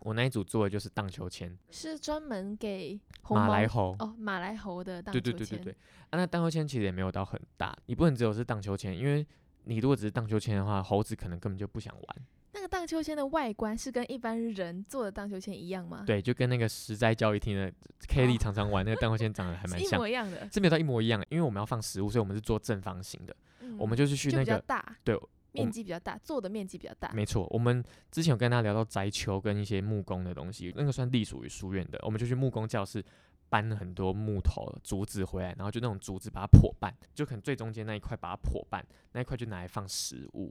[0.00, 5.32] 我那一组做的就是荡秋千，是专门给马来猴哦，马来猴的荡秋千。
[5.32, 5.76] 对对对对对，
[6.10, 9.26] 啊，那荡秋千其实也没有到很大，你不能只有是荡秋千，因为
[9.64, 12.26] 你如果只是荡秋千的话，猴子可能根本就不想玩。
[12.54, 16.04] 那个荡秋千的外观是跟一般人做的荡秋千一样吗？
[16.06, 17.72] 对，就跟那个实在教育厅的
[18.06, 23.34] Kelly 常常玩那个荡秋千长得还 蛮像，一模一样的，是没有到一模一样，因为我们要放食物，所以我们是做正方形的，
[23.78, 25.18] 我们就是去那个大对。
[25.54, 27.10] 面积比较大，做的面积比较大。
[27.12, 31.98] 没错，我们之前有跟他聊到摘秋跟一些木工的东西，那个算隶属于书院的。
[32.04, 33.04] 我们就去木工教室
[33.52, 40.50] 搬了很多木头、竹子回来，然后就那种竹子把它破半，就可能最中间那一块把它破半，那一块就拿来放食物。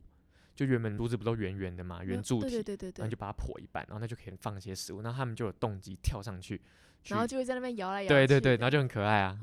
[0.54, 5.02] 就原本竹子不都圆圆的嘛，圆柱体，对对对对，然后就把它破一半，然后那就可以放一些食物。
[5.02, 6.62] 然后他们就有动机跳上去，
[7.08, 8.08] 然后就会在那边摇来摇。
[8.08, 9.40] 对对对，然后就很可爱啊。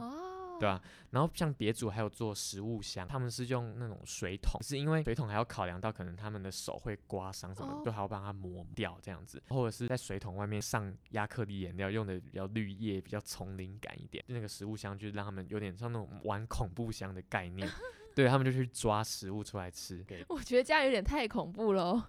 [0.59, 0.81] 对啊？
[1.11, 14.25] 然后像别组还有做食物箱，他们是用那种水桶，是因为水桶还要考量到可能他们的手会刮伤什么，都还要帮它磨掉这样子，或者是在水桶外面上亚克力颜料，用的比较绿叶，比较丛林感一点。
[14.29, 17.68] 那个食物箱就让他们有点像那种玩恐怖箱的概念。
[18.18, 20.04] 对他们就去抓食物出来吃。
[20.26, 22.02] 我觉得这样有点太恐怖喽，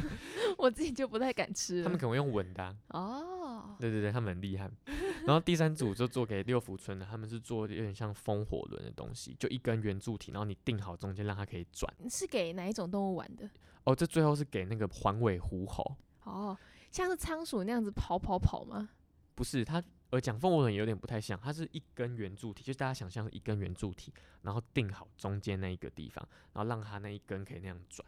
[0.58, 1.82] 我自己就不太敢吃。
[1.82, 2.76] 他们可能会用稳的。
[2.88, 3.74] 哦。
[3.80, 4.70] 对对对，他们很厉害。
[5.24, 11.90] 然后第三组就做给六福村的，他们是做有点像风火轮的东西，就一根圆柱体，然后你定好中间让它可以转。
[12.10, 13.48] 是给哪一种动物玩的？
[13.84, 15.96] 哦，这最后是给那个环尾狐猴。
[16.24, 16.54] 哦，
[16.90, 18.90] 像是仓鼠那样子跑跑跑吗？
[19.34, 19.82] 不是，它。
[20.10, 24.12] 而讲凤凰轮有点不太像，它是一根圆柱体，就是大家想象一根圆柱体，
[24.42, 28.06] 然后定好中间那一个地方，然后让它那一根可以那样转，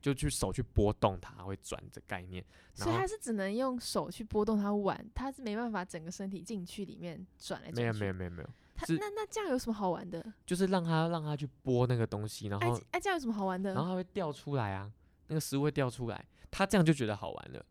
[0.00, 2.44] 就去手去拨动它会转的概念。
[2.74, 7.80] 所以它是只能用手去拨动它玩，它是没办法整个身体进去里面转来转去。
[7.80, 8.48] 没有没有没有没有。
[8.74, 10.24] 它那那这样有什么好玩的？
[10.44, 13.74] 就是让它让它去拨那个东西，然后哎这样有什么好玩的？
[13.74, 14.90] 然后它会掉出来啊，
[15.28, 17.64] 那个食物会掉出来，它这样就觉得好玩了。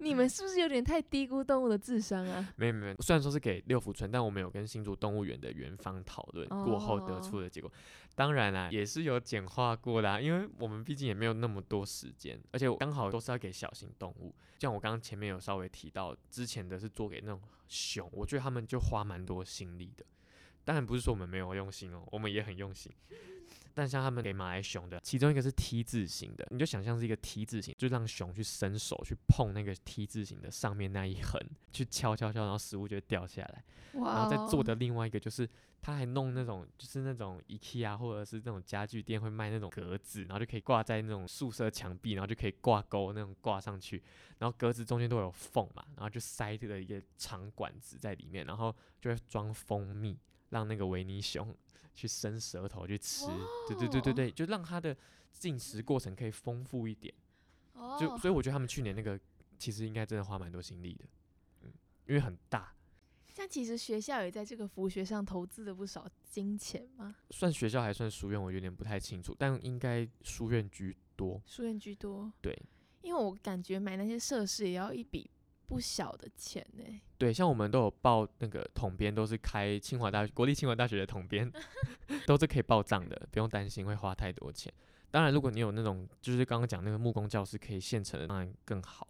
[0.00, 2.52] 你们是不是有点太低估动物的智商啊？
[2.56, 7.70] 没有没有，虽然说是给六福村，但我们有跟新竹动物园的园方讨论过后得出的结果，
[8.14, 20.04] 当然啦，也是有简化过的，因为我们毕竟也没有那么多时间，而且刚好都是要给小型动物，像我刚刚前面有稍微提到，之前的是做给那种熊，我觉得他们就花蛮多心力的，
[20.64, 22.90] 当然不是说我们没有用心哦，我们也很用心。
[23.74, 31.40] 但像他们给马来熊的，其中一个是 T 字形的，你就想象是一个 T 字形，就让熊去伸手去碰那个 T 字形的上面那一横，
[31.72, 33.64] 去敲敲敲，然后食物就会掉下来。
[33.92, 35.48] 然后再做的另外一个就是，
[35.82, 44.00] 他还弄那种就是那种 IKEA 或者是那种家具店会卖那种格子，然后就可以挂在那种宿舍墙壁，然后就可以挂钩那种挂上去，
[44.38, 50.16] 然后格子中间都有缝嘛，然后就塞这个一个长管子在里面，然后就会装蜂蜜，
[50.50, 51.52] 让那个维尼熊。
[51.92, 53.26] 去伸舌头去吃，
[53.68, 54.96] 对对对对对，就让它的
[55.32, 57.12] 进食过程可以丰富一点。
[57.98, 59.20] 就所以我觉得他们去年那个
[59.58, 61.04] 其实应该真的花蛮多心力的，
[61.62, 61.72] 嗯，
[62.06, 62.72] 因为很大，
[63.28, 67.16] 像其实学校也在这个服学上投资了不少金钱吗？
[67.30, 71.42] 算学校还算书院，我有点不太清楚，但应该书院居多。
[71.44, 72.56] 书院居多，对，
[73.02, 75.28] 因为我感觉买那些设施也要一笔
[75.70, 76.84] 不小的钱呢、
[77.16, 81.48] 对，像我们都有报那个统编，都是开清华大学国立清华大学的统编，
[82.26, 84.72] 都是可以报账的，不用担心会花太多钱。
[85.12, 89.06] 当然，如果你有那种就是刚刚讲那个木工教室可以现成的，当然更好，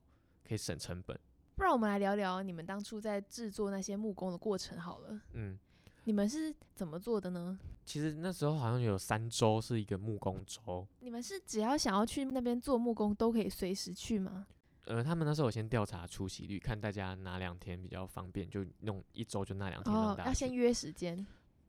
[0.46, 1.18] 可以省成本。
[1.56, 5.18] 不然我们来聊聊你们当初在制作那些木工的过程好了。
[5.32, 5.58] 嗯，
[6.04, 7.58] 你们是怎么做的呢？
[7.86, 14.46] 其实那时候好像有三周是一个木工周，你们是只要想要去那边做木工都可以随时去吗？
[14.90, 20.28] 呃，他们那时候有先调查出席率，看大家哪两天比较方便，就弄一周就那两天让哦，大家去。
[20.44, 21.24] 要先约时间，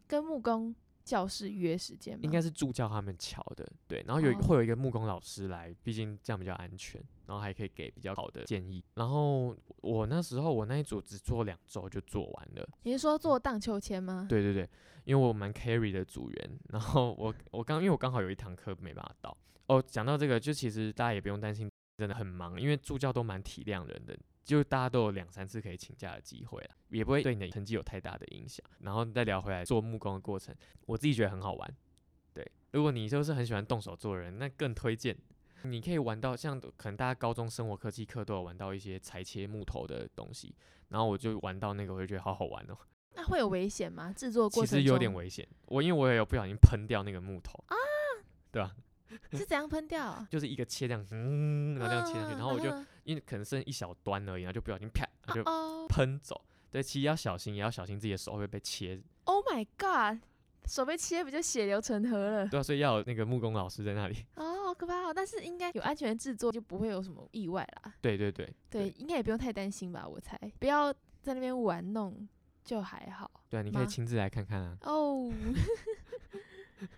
[0.08, 2.22] 跟木工教室约时间吗？
[2.24, 8.84] 应该是助教他们瞧的，对，然后有、哦会有一个木工老师来，毕竟这样比较安全，然后还可以给比较好的建议。
[8.96, 14.26] 然后我那时候我那一组只做两周就做完了，你是说做荡秋千吗？
[14.28, 14.68] 对对对，
[15.04, 19.38] 因为我蛮 carry 的组员，然后我我刚因为我刚好有一堂课没办法到。
[19.68, 21.71] 哦，讲到这个，就其实大家也不用担心，
[22.02, 28.66] 真的很忙，因为助教都蛮体谅人的，就大家都有两三次可以请假的机会了，也不会对你的成绩有太大的影响。
[28.80, 30.56] 然后再聊回来做木工的过程，
[30.88, 31.78] 我自己觉得很好玩。
[32.34, 35.16] 对，如果你就是很喜欢动手做人，那更推荐。
[35.64, 40.56] 你可以玩到像可能大家高中生活科技课都有玩到一些裁切木头的东西，
[40.90, 42.76] 然后我就玩到那个，我就觉得好好玩哦。
[43.14, 44.12] 那会有危险吗？
[44.12, 47.76] 制作过程其实有点危险，我因为我也有不小心喷掉那个木头啊，
[48.50, 48.76] 对吧、
[49.34, 50.28] 是怎样喷掉啊？
[50.30, 56.40] 就是一个切这样，嗯，然后这样切上去，然后我就嗯因为可能剩一小端而已，然后就不小心啪，然后就哦喷走。
[56.72, 59.02] 对，其实要小心，也要小心自己的手会被切。
[59.26, 60.22] ，Oh my god，
[60.66, 62.48] 手被切不就血流成河了？
[62.48, 64.16] 对啊，所以要有那个木工老师在那里。
[64.36, 65.14] 哦，好可怕哦！
[65.14, 67.94] 但是应该有安全制作，就不会有什么意外啦。
[68.00, 70.08] 对对对对，应该也不用太担心吧？
[70.08, 72.26] 我猜，不要在那边玩弄
[72.64, 73.30] 就还好。
[73.50, 74.78] 对啊，你可以亲自来看看啊。
[74.84, 75.30] 哦，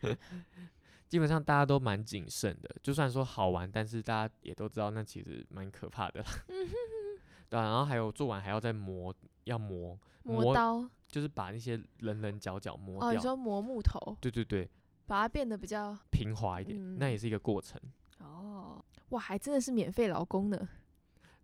[1.10, 6.28] 基本上大家都蛮谨慎的，就算说好玩，但是大家也都知道那其实蛮可怕的啦。
[7.50, 9.14] 对啊，然后还有做完还要再磨，
[9.44, 13.20] 要磨，磨刀就是把那些棱棱角角磨掉哦，你。
[13.20, 14.68] 说磨木头，对对对，
[15.06, 17.80] 把它变得比较平滑一点，那嗯也是一个过程。
[18.18, 20.68] 哦，哇，还真的是免费劳工呢。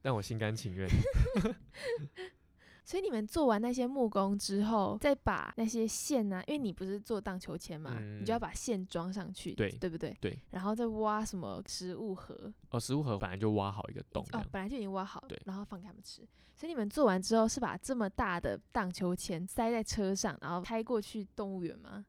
[0.01, 0.87] 但我心甘情愿。
[2.89, 10.17] 所以你们做完那些木工之后，再把那些线呢、因为你不是做荡秋千嘛，你就要嗯把线装上去，对对不对？
[10.19, 10.35] 对。
[10.49, 16.27] 然后再挖什么食物盒，哦，食物盒本来就挖好一个洞，哦本来就已经挖好了对，然后放给他们吃。
[16.55, 22.03] 所以你们做完之后，是把这么大的荡秋千塞在车上，然后开过去动物园吗？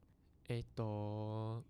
[0.47, 1.63] 诶，都，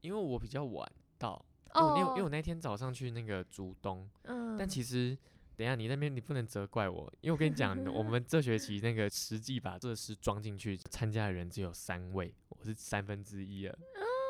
[0.00, 5.16] 因为我比较晚到，哦因为因为我那天早上去那个竹东，嗯，但其实
[5.58, 13.76] 等一下你那边你不能责怪我，因为我跟你讲，我们这学期那个实际把设施装进去，参加的人只有三位，我是三分之一了，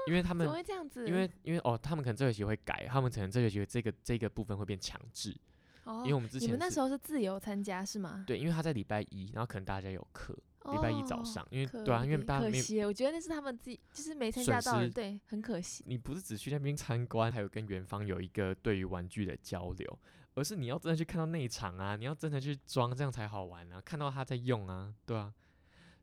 [0.06, 1.06] 因为他们怎么会这样子？
[1.06, 5.36] 因为因为哦，他们可能这学期会改，他们可能这学期这个这个部分会变强制，
[5.84, 8.24] 哦，因为我们之前是你们那时候是自由参加是吗？
[8.26, 10.32] 对，因为他在礼拜一，然后可能大家有课，
[10.72, 15.84] 礼拜一早哦上，因为对啊，因为大家没有可惜，我觉得那是他们自己就是没参加到对，很可惜。
[15.86, 19.98] 你不是只去那边参观，还有跟园方有一个对于玩具的交流，
[20.38, 25.32] 而是你要真的去看到内场啊，你要真的去装，这样才好玩啊，看到他在用啊，对啊，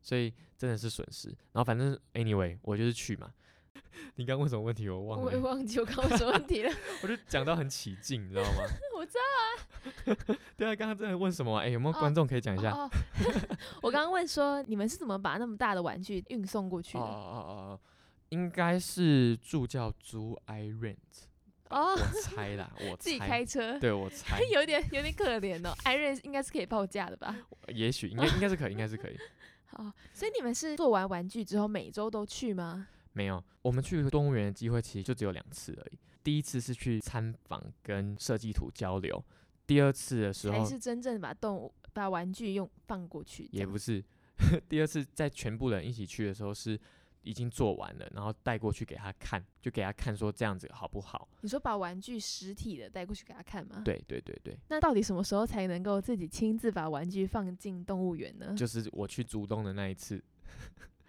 [0.02, 1.30] 所以真的是损失。
[1.30, 3.32] 然后反正 anyway，我就是去嘛。
[4.16, 6.72] 你刚问什么问题我忘了我也，忘记我刚问什么问题了，
[7.02, 8.58] 我就讲到很起劲，你知道吗？
[8.98, 11.64] 我知道啊对啊，刚刚真的问什么啊？
[11.64, 12.72] 哎、有没有哦观众可以讲一下？
[12.72, 12.90] 哦，
[13.82, 17.04] 我刚刚问说你们是怎么把那么大的玩具运送过去的？
[17.04, 17.80] 哦哦哦哦，
[18.30, 20.96] 应该是助教租 i rent，
[21.70, 25.74] 哦我，猜啦，我 自己开车，对我猜， 有点有点可怜哦。
[25.84, 27.36] 艾瑞应该是可以报价的吧？
[27.74, 29.18] 也许应该应该是可以，应该是可以。
[29.66, 32.88] 好，所以你们是做完玩具之后每周都去吗？
[33.14, 35.98] 没有，我们去动物园的机会其实就只有两次而已。
[36.24, 39.24] 第一次是去参访跟设计图交流，
[39.68, 43.48] 第二次的时候才是真正把动物把玩具用放过去？
[43.52, 44.04] 也不是，
[44.68, 46.80] 第二次在全部人一起去的时候是
[47.26, 51.28] 已经做完了，然后带过去给他看，就给他看说这样子好不好？
[51.42, 53.82] 你说把玩具实体的带过去给他看吗？。
[53.84, 58.54] 对对对对，那到底什么时候才能够自己亲自把玩具放进动物园呢？
[58.56, 60.24] 就是我去主动的那一次，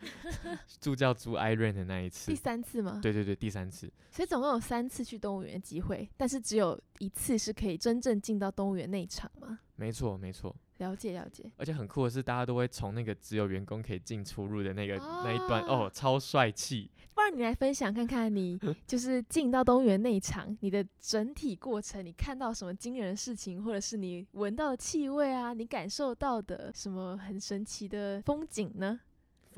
[0.81, 3.01] 助教朱艾瑞的那一次第，三次吗？
[3.03, 9.59] 对对对，第三次，所以总共有三次去动物园的机会，但是只有一次是可以真正进到动物园内场吗？
[9.77, 10.55] 没错没错。
[10.79, 16.91] 了解了解，而且很酷的是，大家都会从那个只有员工可以进出入的那个、那一段哦哦，超帅气。
[17.15, 29.01] 不然你来分享看看，你就是进到动物园内场，你的整体过程，你看到什么惊人的事情，或者是你闻到的气味啊，你感受到的什么很神奇的风景呢？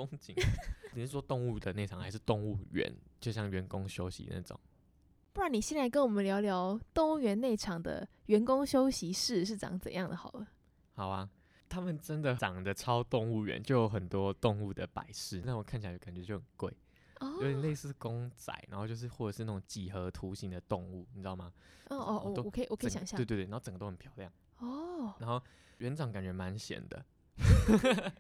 [0.07, 0.35] 风景，
[0.95, 2.93] 你是说动物的那场还是动物园？
[3.21, 4.59] 就像员工休息那种？
[5.33, 10.47] 不然你先来跟我们聊聊动物园内场的员工休息室是长怎样的好了。
[10.93, 11.29] 好啊，
[11.69, 16.73] 他们真的长得超动物园，就有很多动物的摆饰，那我看起来感觉就很贵，
[17.21, 21.53] 哦有点类似公仔，然后就是或者是那种几何图形的动物，你知道吗？
[21.89, 25.41] 哦哦，我我可以我可以想象对对对，然后整个都很漂亮，哦，然后
[25.79, 27.05] 园长感觉蛮闲的，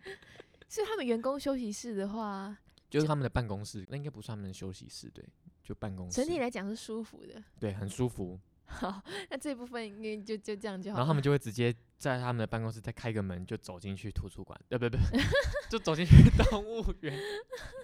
[0.68, 2.57] 所以他们员工休息室的话，
[2.90, 5.24] 就是他们的办公室，那应该不算他们的休息室，对，
[5.62, 7.42] 就办公室整，体来讲是舒服的。
[7.59, 8.38] 对，很舒服。
[8.66, 10.98] 好，那这部分应该就就这样就好。
[10.98, 14.98] 然后他们就会直接在他们的办公室再开个门，就走进去图书馆，呃，不不，
[15.70, 16.12] 就走进去
[16.44, 17.18] 动物园。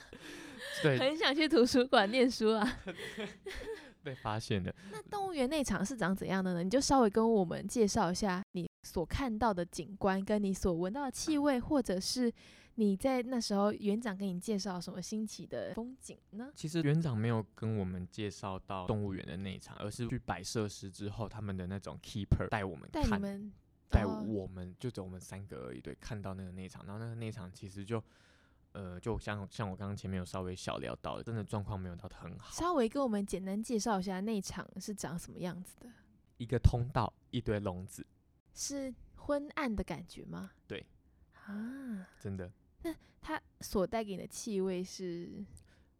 [0.82, 2.78] 对，很想去图书馆念书啊。
[4.04, 4.74] 被发现的。
[4.92, 6.62] 那动物园内场是长怎样的呢？
[6.62, 12.30] 你就稍微跟我们介绍一下你所看到的景观，跟你所闻到的气味，或者是
[12.76, 16.50] 你在那时候园长给你介绍什么新奇的风景呢？
[16.54, 23.52] 其实园长没有跟我们介绍到动物园的内场，而是去摆设施之后，他们的那种 keeper 带我们带你看，们
[23.90, 28.02] 带哦我们就只有我们三个而已，对，看到那个内场，然后那个内场其实就。
[28.76, 32.52] 呃，就像像我刚刚前面有稍微小聊到的，真的状况没有到很好。
[32.52, 35.88] 稍微跟我们简单介绍一下内场是长什么样子的，
[36.38, 38.04] 一个通道，一堆笼子，
[38.52, 40.50] 是昏暗的感觉吗？
[40.66, 40.84] 对。
[41.46, 42.50] 啊，真的
[43.20, 45.44] 它所带给你的气味是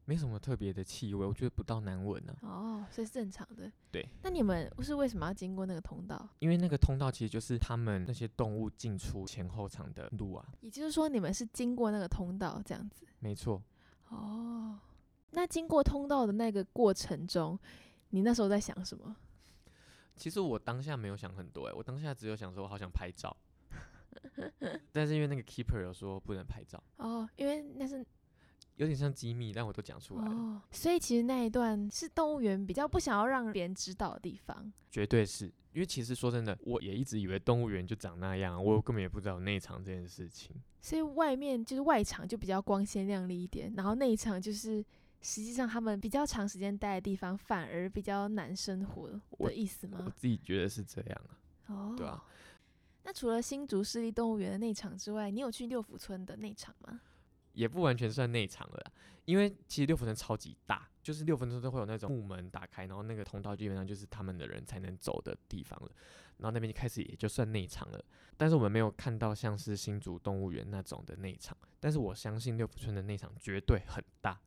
[0.04, 2.36] 没什么特别的气味，我觉得不到难闻啊。
[2.42, 3.72] 哦，所以是正常的。
[3.90, 4.06] 对。
[4.22, 6.28] 那你们是为什么要经过那个通道？
[6.40, 13.06] 因为那个通道其实就是他们那些动物进出前后场的路啊，也就是说，你们是经过那个通道这样子。
[13.20, 13.62] 没错。
[14.08, 14.78] 哦，
[15.30, 17.58] 那经过通道的那个过程中，
[18.10, 19.16] 你那时候在想什么？
[20.16, 23.34] 其实我当下没有想很多、欸，我当下只有想说，我好想拍照。
[24.92, 28.04] 但是因为那个 keeper 有说不能拍照，哦，因为那是
[28.76, 34.72] 有点像机密，但我都讲出来了，哦，所以其实那一段是动物园比较不想要让别人知道的地方。
[34.90, 40.54] 绝对是因为其实说真的，我也一直以为动物园就长那样，我根本也不知道有内场这件事情。
[40.80, 44.84] 所以外面就是外场就比较光鲜亮丽一点，然后内场就是
[45.22, 50.12] 实际上他们比较长时间待的地方，反而比较难生活我的意思吗我吗？
[50.16, 52.22] 自己觉得是这样啊，哦，对啊。
[53.04, 57.00] 那除了新竹市立动物园的内场之外，你有去六福村的内场吗？
[57.52, 58.92] 也不完全算内场了，
[59.26, 65.90] 因为其实六福村超级大，就是六福村都会有那种木门打开，然后那个通道基本上就是他们的人才能走的地方了，
[66.38, 68.04] 然后那边就开始也就算内场了，
[68.36, 74.40] 但是我们没有看到像是新竹动物园那种的内场，但是我相信六福村的内场绝对很大，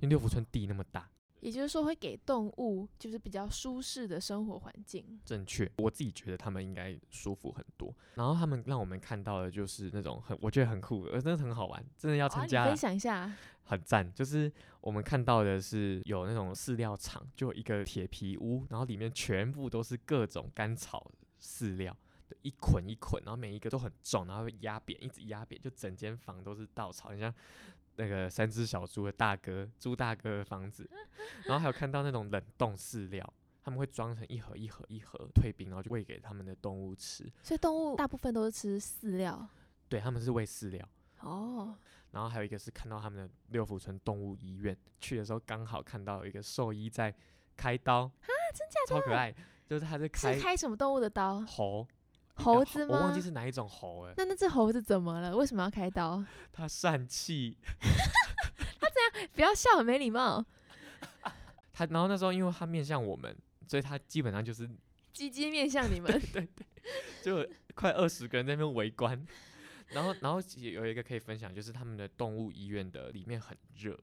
[0.00, 1.08] 因为六福村地那么大，
[1.42, 5.20] 也就是说，会给动物就是比较舒适的生活环境。
[5.24, 12.64] 正确，我自己觉得他们应该舒服很多，然后他们让我们看到的就是那种很我觉得很酷，呃，真的很好玩，真的要参加。
[12.64, 13.30] 分享一下。
[13.64, 21.96] 很赞，就是我们看到的是有那种饲料厂，就有一个铁皮屋，然后里面全部都是各种干草饲料，
[22.42, 27.32] 一捆一捆，然后每一个都很重，然后压扁，一直压扁，就整间房都是稻草，你像
[27.96, 30.88] 那个三只小猪的大哥猪大哥的房子。
[31.44, 37.30] 然后还有看到那种冷冻饲料，他们会装成一盒一盒一盒退冰，然后就喂给他们的动物吃。
[37.42, 39.48] 所以动物大部分都是吃饲料。
[39.88, 40.88] 对，他们是喂饲料。
[41.20, 41.76] 哦，
[42.10, 47.14] 然后还有一个是看到他们的六福村动物医院，去的时候刚好看到有一个兽医在
[47.56, 49.32] 开刀啊，真假超可爱，
[49.66, 51.40] 就是他在开是开什么动物的刀？
[51.42, 51.86] 猴，
[52.34, 55.36] 猴子吗我忘记是哪一种猴了，那那只猴子怎么了？
[55.36, 56.24] 为什么要开刀？
[56.52, 57.56] 它疝气，
[58.80, 60.44] 他这样不要笑，很没礼貌。
[61.72, 64.68] 他然后那时候因为他面向我们，所以他基本上就是
[65.12, 66.66] 鸡鸡面向你们，对对
[67.22, 69.26] 就快二十个人在那边围观。
[69.88, 73.98] 然后，然后也有一个可以分享，就是他们的动物医院的里面很热，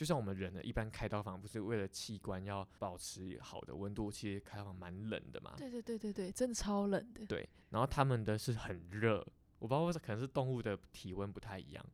[0.00, 5.52] 就像我们人呢一般开刀房，不是为了器官要保持好的温度，其实开刀房蛮冷的嘛。
[5.58, 7.26] 对对对对对，真的超冷的。
[7.26, 9.18] 对，然后他们的是很热，
[9.58, 11.84] 我不知道为什么，可能是动物的体温不太一样，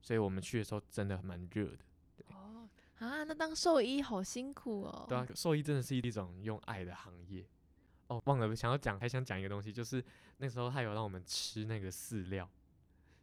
[0.00, 1.80] 所以我们去的时候真的蛮热的。
[2.28, 2.66] 哦
[3.00, 5.04] 啊，那当兽医好辛苦哦。
[5.06, 7.46] 对啊，兽医真的是一种用爱的行业。
[8.06, 10.02] 哦，忘了想要讲，还想讲一个东西，就是
[10.38, 12.48] 那时候他有让我们吃那个饲料，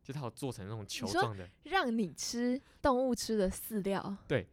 [0.09, 4.17] 就它有做成那种球状的，让你吃动物吃的饲料。
[4.27, 4.47] 对。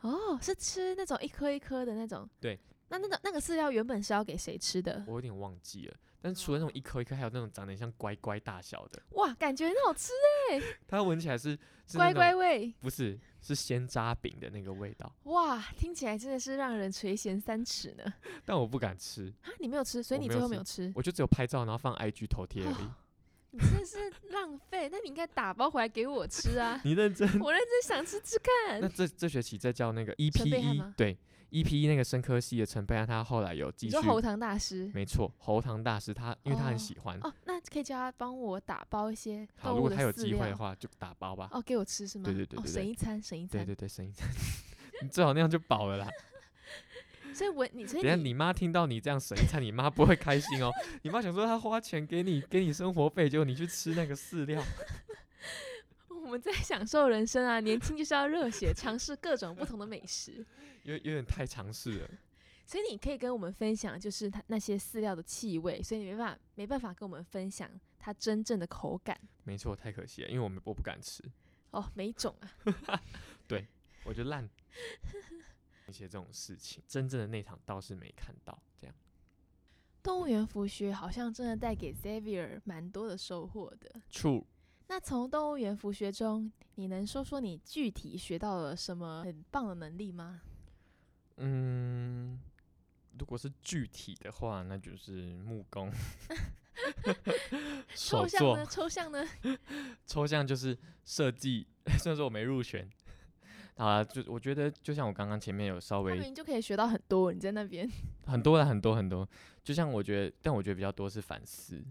[0.00, 2.28] 哦，是吃那种一颗一颗的那种。
[2.40, 2.58] 对。
[2.88, 5.04] 那那个那个饲料原本是要给谁吃的？
[5.06, 5.94] 我有点忘记了。
[6.20, 10.10] 但是除了那种一颗一颗，还有那种长得像乖乖大小的，哇，感觉很好吃
[10.50, 12.74] 哎， 它闻起来是是乖乖味。
[12.80, 18.12] 不是是鲜渣饼的那个味道，哇，听起来真的是让人垂涎三尺呢。
[18.44, 20.92] 但我不敢吃，啊，你没有吃，所以你最后没有吃。
[20.96, 22.74] 我就只有拍照，然后放 IG 头贴而已。
[22.74, 22.94] 哦
[23.50, 26.80] 你真是浪费，那你应该打包回来给我吃啊！
[26.84, 27.26] 你认真？
[27.40, 28.88] 我认真想吃吃看那。
[28.88, 31.16] 这这学期再叫那个 EP 一贝汉吗对
[31.50, 41.48] EPE 那个生科系的陈贝安，他后来有继续你说，喉糖大师没错，喉糖大师他因为他哦很喜欢，哦，那可以叫他帮我打包一些好，如果他有机会的话就打包吧。
[41.52, 42.24] 哦，给我吃是吗？
[42.24, 43.64] 哦，对对对对对省一餐，省一餐。
[43.64, 44.28] 对对对，省一餐，
[45.02, 46.06] 你最好那样就饱了啦。
[47.38, 50.72] 所以我你所以等下你妈听到你这样省一餐，你妈不会开心哦。
[51.02, 54.60] 你妈想说她花钱给你给你生活费，结果你去吃那个饲料，
[56.10, 60.44] 我们在享受人生啊，年轻就是要热血，尝试各种不同的美食。
[60.82, 62.10] 有有点太尝试了。
[62.66, 71.22] 所以你可以跟我们分享，就是它那些饲料的气味，所以你没办法没办法跟我们分享它真正的口感没错，太可惜了，因为我们我不敢吃，
[71.70, 73.00] 哦，没种啊。
[73.46, 73.66] 对
[74.04, 74.46] 我就烂。
[75.88, 78.56] 一些这种事情，真正的那场倒是没看到。
[78.80, 78.94] 这样，
[80.02, 84.00] 动物园服学好像真的带给 Xavier 蛮多的收获的。
[84.10, 84.44] True，
[84.86, 90.40] 那从动物园服学中，你能说说你具体学到了什么很棒的能力吗？
[91.36, 92.40] 嗯，
[93.18, 95.92] 如果是具体的话，那就是木工、
[97.94, 99.24] 抽象呢？、抽象呢？
[100.06, 101.66] 抽象就是设计。
[101.98, 102.97] 虽然说我没入选，好
[103.78, 107.88] 啊，就我觉得就像我刚刚前面有稍他微就可以学到很多，你在那边。
[108.26, 109.26] 很多的很多很多，
[109.64, 111.82] 就像我觉得，但我觉得比较多是反思，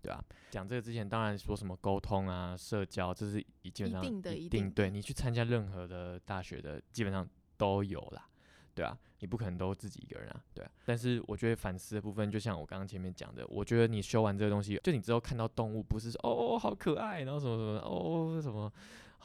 [0.00, 8.26] 对吧、讲这个之前，当然说什么沟通啊、社交，这是一基本上一定的一一定对你去参加任何的大学的，基本上都有啦，
[8.72, 10.70] 对啊，你不可能都自己一个人啊，对啊。
[10.84, 18.72] 但是我觉得反思的部分，就像我刚刚前面讲的，我觉得你修完这个东西，就你之后看到动物，不是说哦好可爱，然后什么什么哦什么，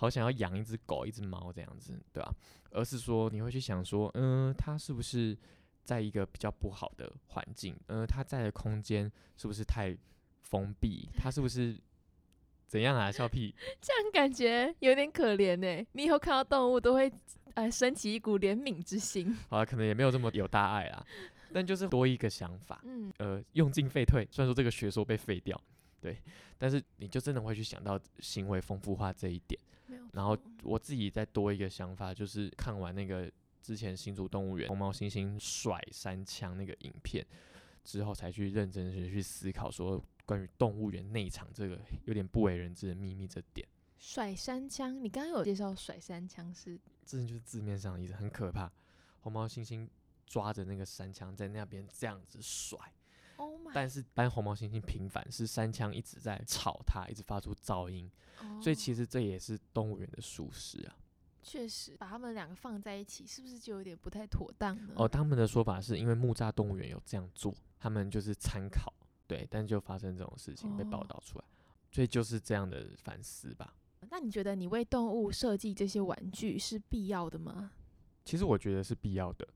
[0.01, 2.33] 好想要养一只狗、一只猫这样子，对吧、
[2.71, 5.37] 而是说你会去想说，嗯，它是不是
[5.83, 9.95] 在一个比较不好的环境，嗯，它在的空间是不是太
[10.41, 11.07] 封闭？
[11.15, 11.79] 它是不是
[12.65, 13.11] 怎样啊？
[13.11, 13.53] 笑屁！
[13.79, 15.87] 这样感觉有点可怜呢。
[15.91, 17.13] 你以后看到动物都会
[17.53, 19.37] 呃升起一股怜悯之心。
[19.49, 21.05] 好了，可能也没有这么有大爱啦，
[21.53, 24.27] 但就是多一个想法，嗯，呃，用进废退。
[24.31, 25.61] 虽然说这个学说被废掉，
[26.01, 26.17] 对，
[26.57, 29.61] 但是你就真的会去想到行为丰富化这一点。
[30.13, 33.31] 然后我自己再多一个想法，就是看完那个
[33.61, 37.25] 之前新竹动物园红毛猩猩甩三枪那个影片
[37.83, 43.67] 之后，才去认真的去思考说关于动物园内场这个有点不为人知的秘密这点。
[43.97, 48.71] 甩三枪，你刚刚有介绍甩三枪是这就是字面上的意思，很可怕。
[49.19, 49.87] 红毛猩猩
[50.25, 52.79] 抓着那个三枪在那边这样子甩，
[53.41, 58.09] Oh my，但是当红毛猩猩频繁，是三枪一直在吵它，一直发出噪音，
[58.61, 60.95] 所以其实实这也是动物园的疏失啊。
[61.41, 64.93] 确实把他们两个放在一起，是不是就有点不太妥当呢？
[64.95, 68.93] 哦，他们的说法是因为木栅动物园有这样做，他们就是参考，
[69.25, 71.45] 对，但就发生这种事情被报哦道出来，
[71.91, 73.75] 所以就是这样的反思吧。
[74.11, 77.71] 那你觉得你为动物设计这些玩具是必要的吗？
[78.23, 79.47] 其实我觉得是必要的，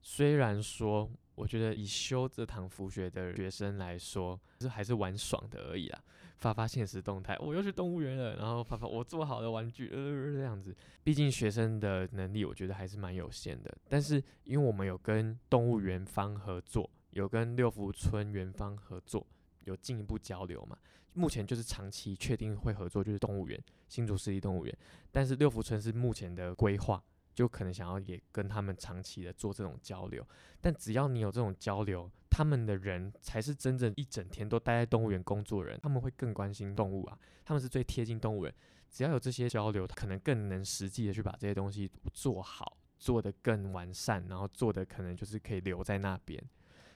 [0.00, 1.08] 虽然说
[1.42, 6.00] 我觉得以修这堂辅学的学生来说，这还是玩爽的而已啦，
[6.38, 10.72] 发发现实动态，我又去动物园了，然后发发我做好的玩具，呃，这样子。
[11.02, 13.76] 毕竟学生的能力，我觉得还是蛮有限的。
[13.88, 19.26] 但是因为我们有跟动物园方合作，有跟六福村园方合作，
[19.64, 20.78] 有进一步交流嘛。
[21.14, 24.78] 目前就是长期确定会合作，就是动物园新竹市立动物园，
[25.10, 27.02] 但是六福村是目前的规划。
[27.34, 30.26] 就可能想要也跟他们长期的做这种交流，
[30.60, 38.54] 但只要你有这种交流，他们的人才是真正一整天都待在动物园工作的人，他们会更关心动物啊，他们是最贴近动物人。
[38.90, 46.42] 只要有这些交流，可能更能实际的去把这些东西做好，做得更完善，然后做的可能就是可以留在那边。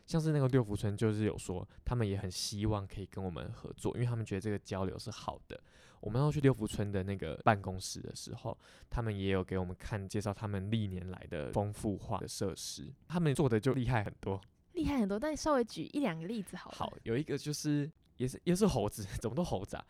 [0.07, 5.59] 像是那个六福村，就是有说他们也很希望可以跟我们合作，因为他们觉得这个交流是好的。
[6.01, 8.57] 我们要去六福村的那个办公室的时候，
[8.88, 14.40] 他们也有给我们看介绍他们历年来的丰富化的设施，他们做的就厉害很多。
[14.72, 16.76] 厉害很多，但你稍微举一两个例子好了。
[16.76, 19.86] 好，有一个就是也是也是猴子， 怎么都猴子啊？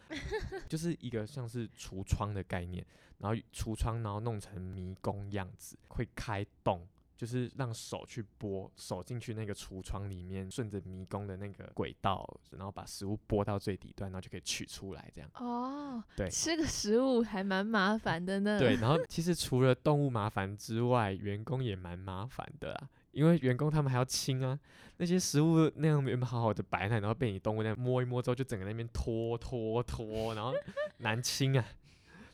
[0.69, 2.87] 就是一个像是橱窗的概念，
[3.19, 6.87] 然后橱窗然后弄成迷宫样子，会开洞，
[7.17, 15.31] 就是让手去拨，手进去那个橱窗里面，顺着迷宫的那个轨道，然后把食物拨到最底端，然后就可以取出来，这样。
[15.35, 18.59] 哦，对吃个食物还蛮麻烦的呢。
[18.59, 24.59] 对， 然后其实除了动物麻烦之外，员工也蛮麻烦的啦，因为员工他们还要清啊，
[24.99, 30.53] 那些食物那样原本好好的摆那，然后被你动物那样摸一摸之后，就整个那边拖拖拖，然后
[30.99, 31.65] 难清啊，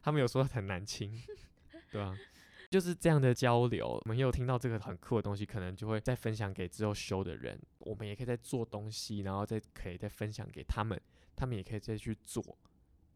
[0.02, 1.16] 他们有说很难清，
[1.92, 2.16] 对啊。
[2.72, 7.60] 就是这样的交流，我们又听到这个很酷的东西，可能就会再分享给之后修的人。
[7.80, 10.98] 我们也可以再做东西，然后再可以再分享给他们，
[11.36, 12.42] 他们也可以再去做。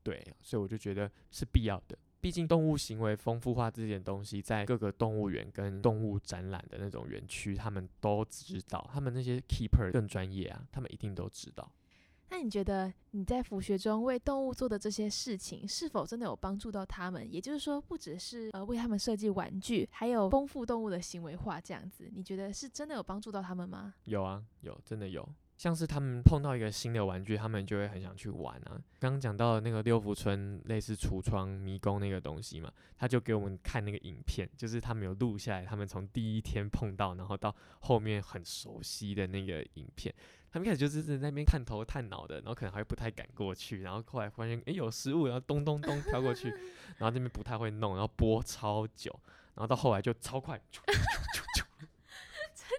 [0.02, 1.98] 对，所以我就觉得是必要的。
[2.20, 11.72] 毕竟动物行为丰富化这件东西，在各个动物园跟动物展览的那种园区，他们都知道，他们那些 keeper 更专业啊，他们一定都知道。
[12.36, 17.26] 那你觉得你在辅学中为动物做的这些事情，是否真的有帮助到他们？
[17.32, 23.94] 也就是说，不只是呃为他们设计玩具，还有丰富动物的行为化这样子，你觉得是真的有帮助到他们吗？
[24.04, 25.26] 有啊，有，真的有。
[25.56, 28.78] 像是他们碰到一个新的玩具，他们就会很想去玩啊。
[28.98, 40.14] 刚刚讲到的那个六福村类似橱窗迷宫那个东西嘛，他就给我们看那个影片，就是他们有录下来，他们从第一天碰到，然后到后面很熟悉的那个影片。
[40.52, 46.48] 他们开始就是在那边探头探脑的，然后可能还不太敢过去，然后后来发现诶有食物，然后咚咚咚跳过去，
[46.96, 49.10] 然后那边不太会弄，然后播超久，
[49.54, 51.65] 然后到后来就超快，真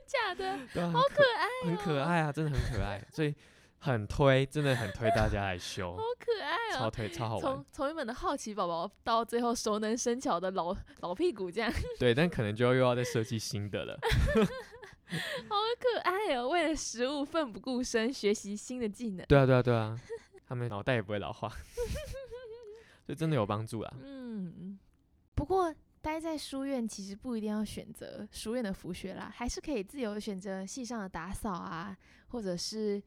[0.07, 0.57] 假的？
[0.73, 3.35] 对啊，好可爱、哦，很可爱啊，真的很可爱，所以
[3.79, 6.79] 很推，真的很推大家来修好，可爱哦。
[6.79, 7.65] 超推超好玩从。
[7.71, 13.99] 从原本的好奇宝宝到最后熟能生巧的老老屁股这样， 对，但可能就又要再设计新的了。
[15.07, 16.49] 好可爱哦！
[16.49, 19.25] 为了食物奋不顾身，学习新的技能。
[19.25, 19.97] 对啊，对啊，对啊，
[20.45, 21.49] 他们脑袋也不会老化，
[23.07, 23.93] 这真的有帮助啊。
[24.03, 24.77] 嗯，
[25.33, 33.01] 不过待在书院其实不一定要选择书院的服学啦，还是可以自由地选择系上的打扫啊，或者是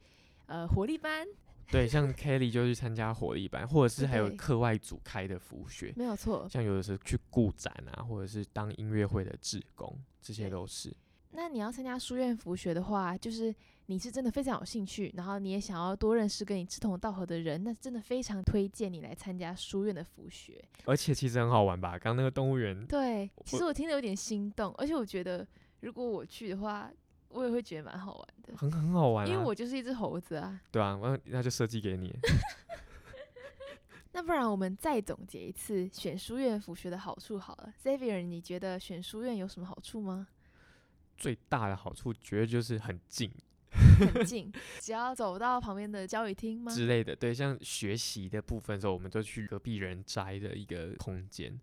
[0.45, 1.27] 呃活力班，
[1.71, 6.47] 对，像 Kelly 就去参加活力班，或者是还有课外组开的服学，没有错。
[6.49, 10.95] 像有的时候去顾展啊，或者是当音乐会的志工，这些都是。
[11.31, 13.55] 那你要参加书院服学的话，就是
[13.91, 20.63] 你是真的非常有兴趣，然后你也想要多认识跟你志同道合的人，那真的非常推荐你来参加书院的辅学。
[20.85, 21.99] 而且其实很好玩吧？
[21.99, 25.45] 刚刚那个动物园，对，其实我听得有点心动，而且我觉得
[25.81, 26.89] 如果我去的话，
[27.27, 29.29] 我也会觉得蛮好玩的，很很好玩啊。
[29.29, 30.61] 因为我就是一只猴子啊。
[30.71, 32.15] 对啊，我那就设计给你。
[34.13, 37.73] 那不然我们再总结一次选书院辅学的好处好了。
[37.83, 40.29] Xavier，你觉得选书院有什么好处吗？
[41.17, 43.29] 最大的好处，绝对就是很近
[43.71, 46.73] 很近，只要走到旁边的教育厅吗？
[46.73, 47.15] 之类的。
[47.15, 51.57] 对，像学习的部分的时候，我们就去隔壁人摘的一个空间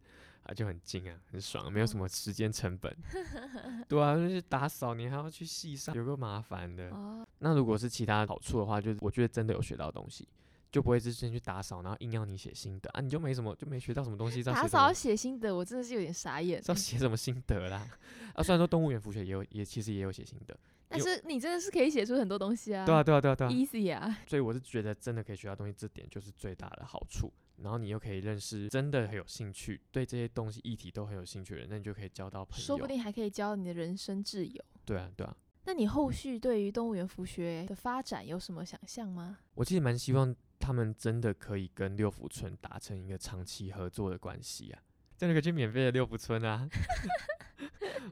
[0.45, 2.97] 啊，就很近啊，很爽，没有什么时间成本。
[3.89, 6.89] 对啊，就是打扫，你还要去系上，有个麻烦的。
[6.91, 10.27] 哦，那如果是其他好处的话，就是我觉得真的有学到东西，
[10.73, 14.43] 就不会是先去打扫，然后硬要你写心得啊，你就没什么，就没学到什么东西。
[14.43, 16.81] 打扫写心得，我真的是有点傻眼知道欸。
[16.81, 17.87] 写什么心得啦？
[18.35, 20.57] 啊，虽然说动物园辅学也有，也其实也有写心得。
[20.91, 22.86] 有但是你真的是可以写出很多东西啊。
[22.86, 23.51] 对啊，对啊，对啊，对啊。
[23.51, 24.18] ，easy 啊。
[24.26, 27.32] 所以我是觉得真的可以学到东西，这点就是最大的好处。
[27.59, 32.64] 然后你又可以认识真的很有兴趣，对这些东西议题都很有兴趣的人，那你就可以交到朋友。
[32.64, 34.64] 说不定还可以教你的人生挚友。
[34.84, 35.36] 对啊，对啊。
[35.64, 39.39] 那你后续对于动物园服学的发展有什么想象吗？
[39.55, 44.80] 我其实蛮希望他们真的可以跟六福村达成一个长期合作的关系啊，
[45.16, 46.66] 这样就可以去免费的六福村啊。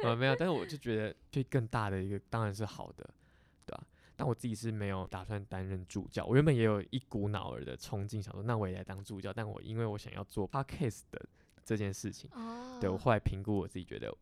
[0.01, 3.09] 呃，没有，但是我就觉得对更大的一个当然是好的，
[3.65, 3.83] 对吧、
[4.17, 11.21] 但我自己是没有打算担任助教，我原本也有一股脑儿的冲劲，想说那我也来当助教，但我因为我想要做 podcast 的
[11.65, 14.15] 这件事情，哦对我后来评估我自己觉得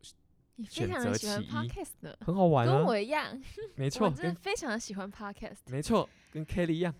[0.57, 3.41] 你非选择常的喜欢 podcast 的，很好玩跟啊，我一样，
[3.75, 5.57] 没错，我真的跟非常的喜欢 podcast。
[5.67, 6.95] 没错，跟 Kelly 一样。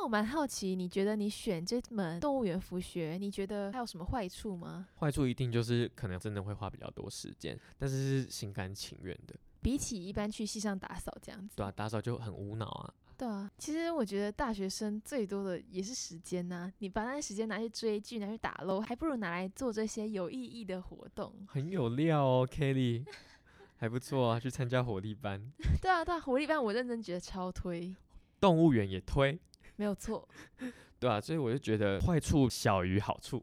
[0.00, 4.86] 那我蛮好奇，你觉得你选这门动物园服学，你觉得它有什么坏处吗？
[5.00, 21.34] 坏处一定就是可能真的会花比较多时间，但是是心甘情愿的，比起一般去系上打扫这样子，对啊，打扫就很无脑啊，对啊，其实我觉得大学生最多的也是时间呐、你把那些时间拿去追剧、拿去打漏，还不如拿来做这些有意义的活动。
[21.48, 23.04] 很有料哦，Kelly，
[23.78, 25.42] 还不错啊，去参加活力班，
[25.82, 27.92] 对啊，对啊，活力班我认真觉得超推，
[28.38, 29.36] 动物园也推，
[29.78, 30.28] 没有错。
[31.00, 33.42] 对啊，所以我就觉得坏处小于好处，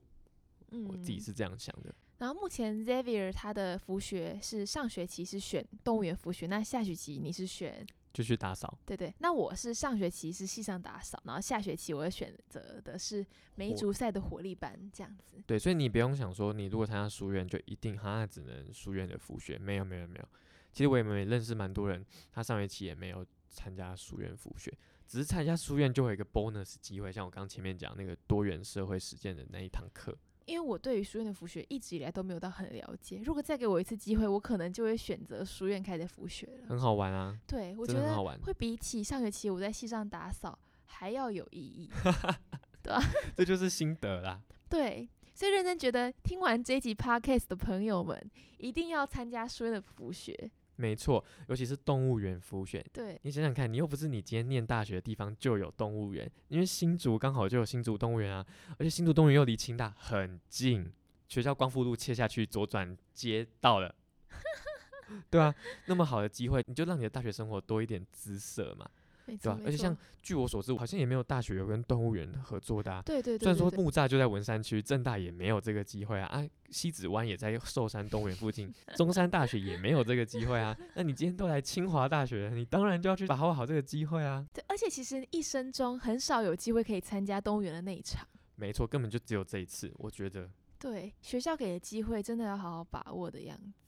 [0.71, 1.93] 嗯，我自己是这样想的。
[2.17, 13.25] 然后目前 Xavier 他的服学是上学期是选动物园服学，那下学期你是选就去打扫，对对，那我是上学期是系上打扫，然后下学期我会选择的是
[13.55, 15.41] 梅竹赛的活力班这样子。
[15.45, 20.27] 对，所以你不用想说，你如果参加书院就一定哈只能书院的辅学，没有没有没有，
[20.71, 24.73] 其实我也没认识蛮多人，他上学期也没有参加书院辅学，
[25.08, 30.18] 只是参加书院就会有一个 bonus 机会，像我刚前面讲那个多元社会实践的那一堂课。
[30.45, 36.68] 因为我对于书院的辅学一直以来都没有到很了解，如果再给我一次机会，我可能就会选择书院开始辅学了。
[36.68, 38.39] 很好玩啊，对，我觉得很好玩。
[38.41, 41.89] 会比起上学期我在系上打扫还要有意义。
[43.36, 44.39] 这就是心得啦。
[44.70, 50.51] 对，所以认真觉得听完这一集 podcast 的朋友们，一定要参加书院的辅学。
[50.78, 52.84] 没错，尤其是动物园浮选。
[52.91, 58.45] 对，你想想看，你又不是你今天念大学的地方就有动物园，因为新竹刚好就有新竹动物园啊，
[58.78, 60.91] 而且新竹动物园又离清大很近，
[61.28, 63.95] 学校光复路切下去左转街到了，
[65.30, 65.53] 对啊，
[65.86, 68.89] 那么好的机会，你就让你的大学生活多一点姿色嘛，
[69.26, 73.01] 对吧、而且像据我所知，好像也没有大学有跟动物园合作的啊。
[73.01, 80.78] 对对对虽然说木栅就在文山区，正大也没有这个机会啊，啊，西子湾也在寿山动物园附近， 中山大学也没有这个机会啊。
[80.93, 84.45] 那你今天都来清华大学了，你当然就要去把握好这个机会啊。
[84.53, 88.28] 对，而且其实一生中很少有机会可以参加动物园的那一场。
[88.55, 90.49] 没错，根本就只有这一次，我觉得。
[90.78, 93.84] 对，学校给的机会真的要好好把握的样子。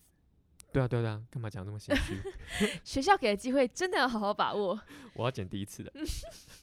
[0.71, 2.21] 对啊，对啊，对啊，干嘛讲这么心虚？
[2.83, 4.79] 学校给的机会真的要好好把握。
[5.15, 5.91] 我要剪第一次的。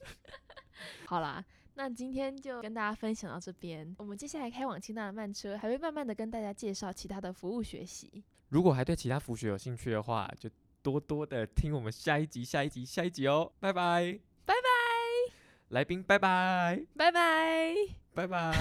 [1.07, 1.45] 好啦，
[1.75, 3.95] 那今天就跟大家分享到这边。
[3.99, 8.23] 我们接下来开往清大的慢车，还会慢慢的跟大家介绍其他的服务学习。
[8.51, 10.49] 如果还对其他服学有兴趣的话，就
[10.83, 13.51] 多多的听我们下一集、下一集、下一集哦。
[13.59, 15.35] 拜拜，拜拜，
[15.71, 17.75] 来宾，拜拜，拜拜。
[18.15, 18.55] 拜拜，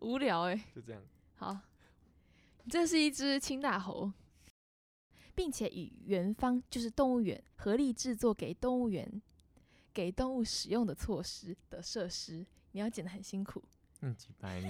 [0.00, 1.02] 无聊哎、就这样。
[1.36, 1.58] 好，
[2.68, 4.12] 这是一只青大猴，
[5.34, 9.22] 并且与园方就是动物园合力制作给动物园
[9.92, 12.46] 给动物使用的措施的设施。
[12.72, 13.62] 你要剪得很辛苦，
[14.00, 14.60] 嗯，几百，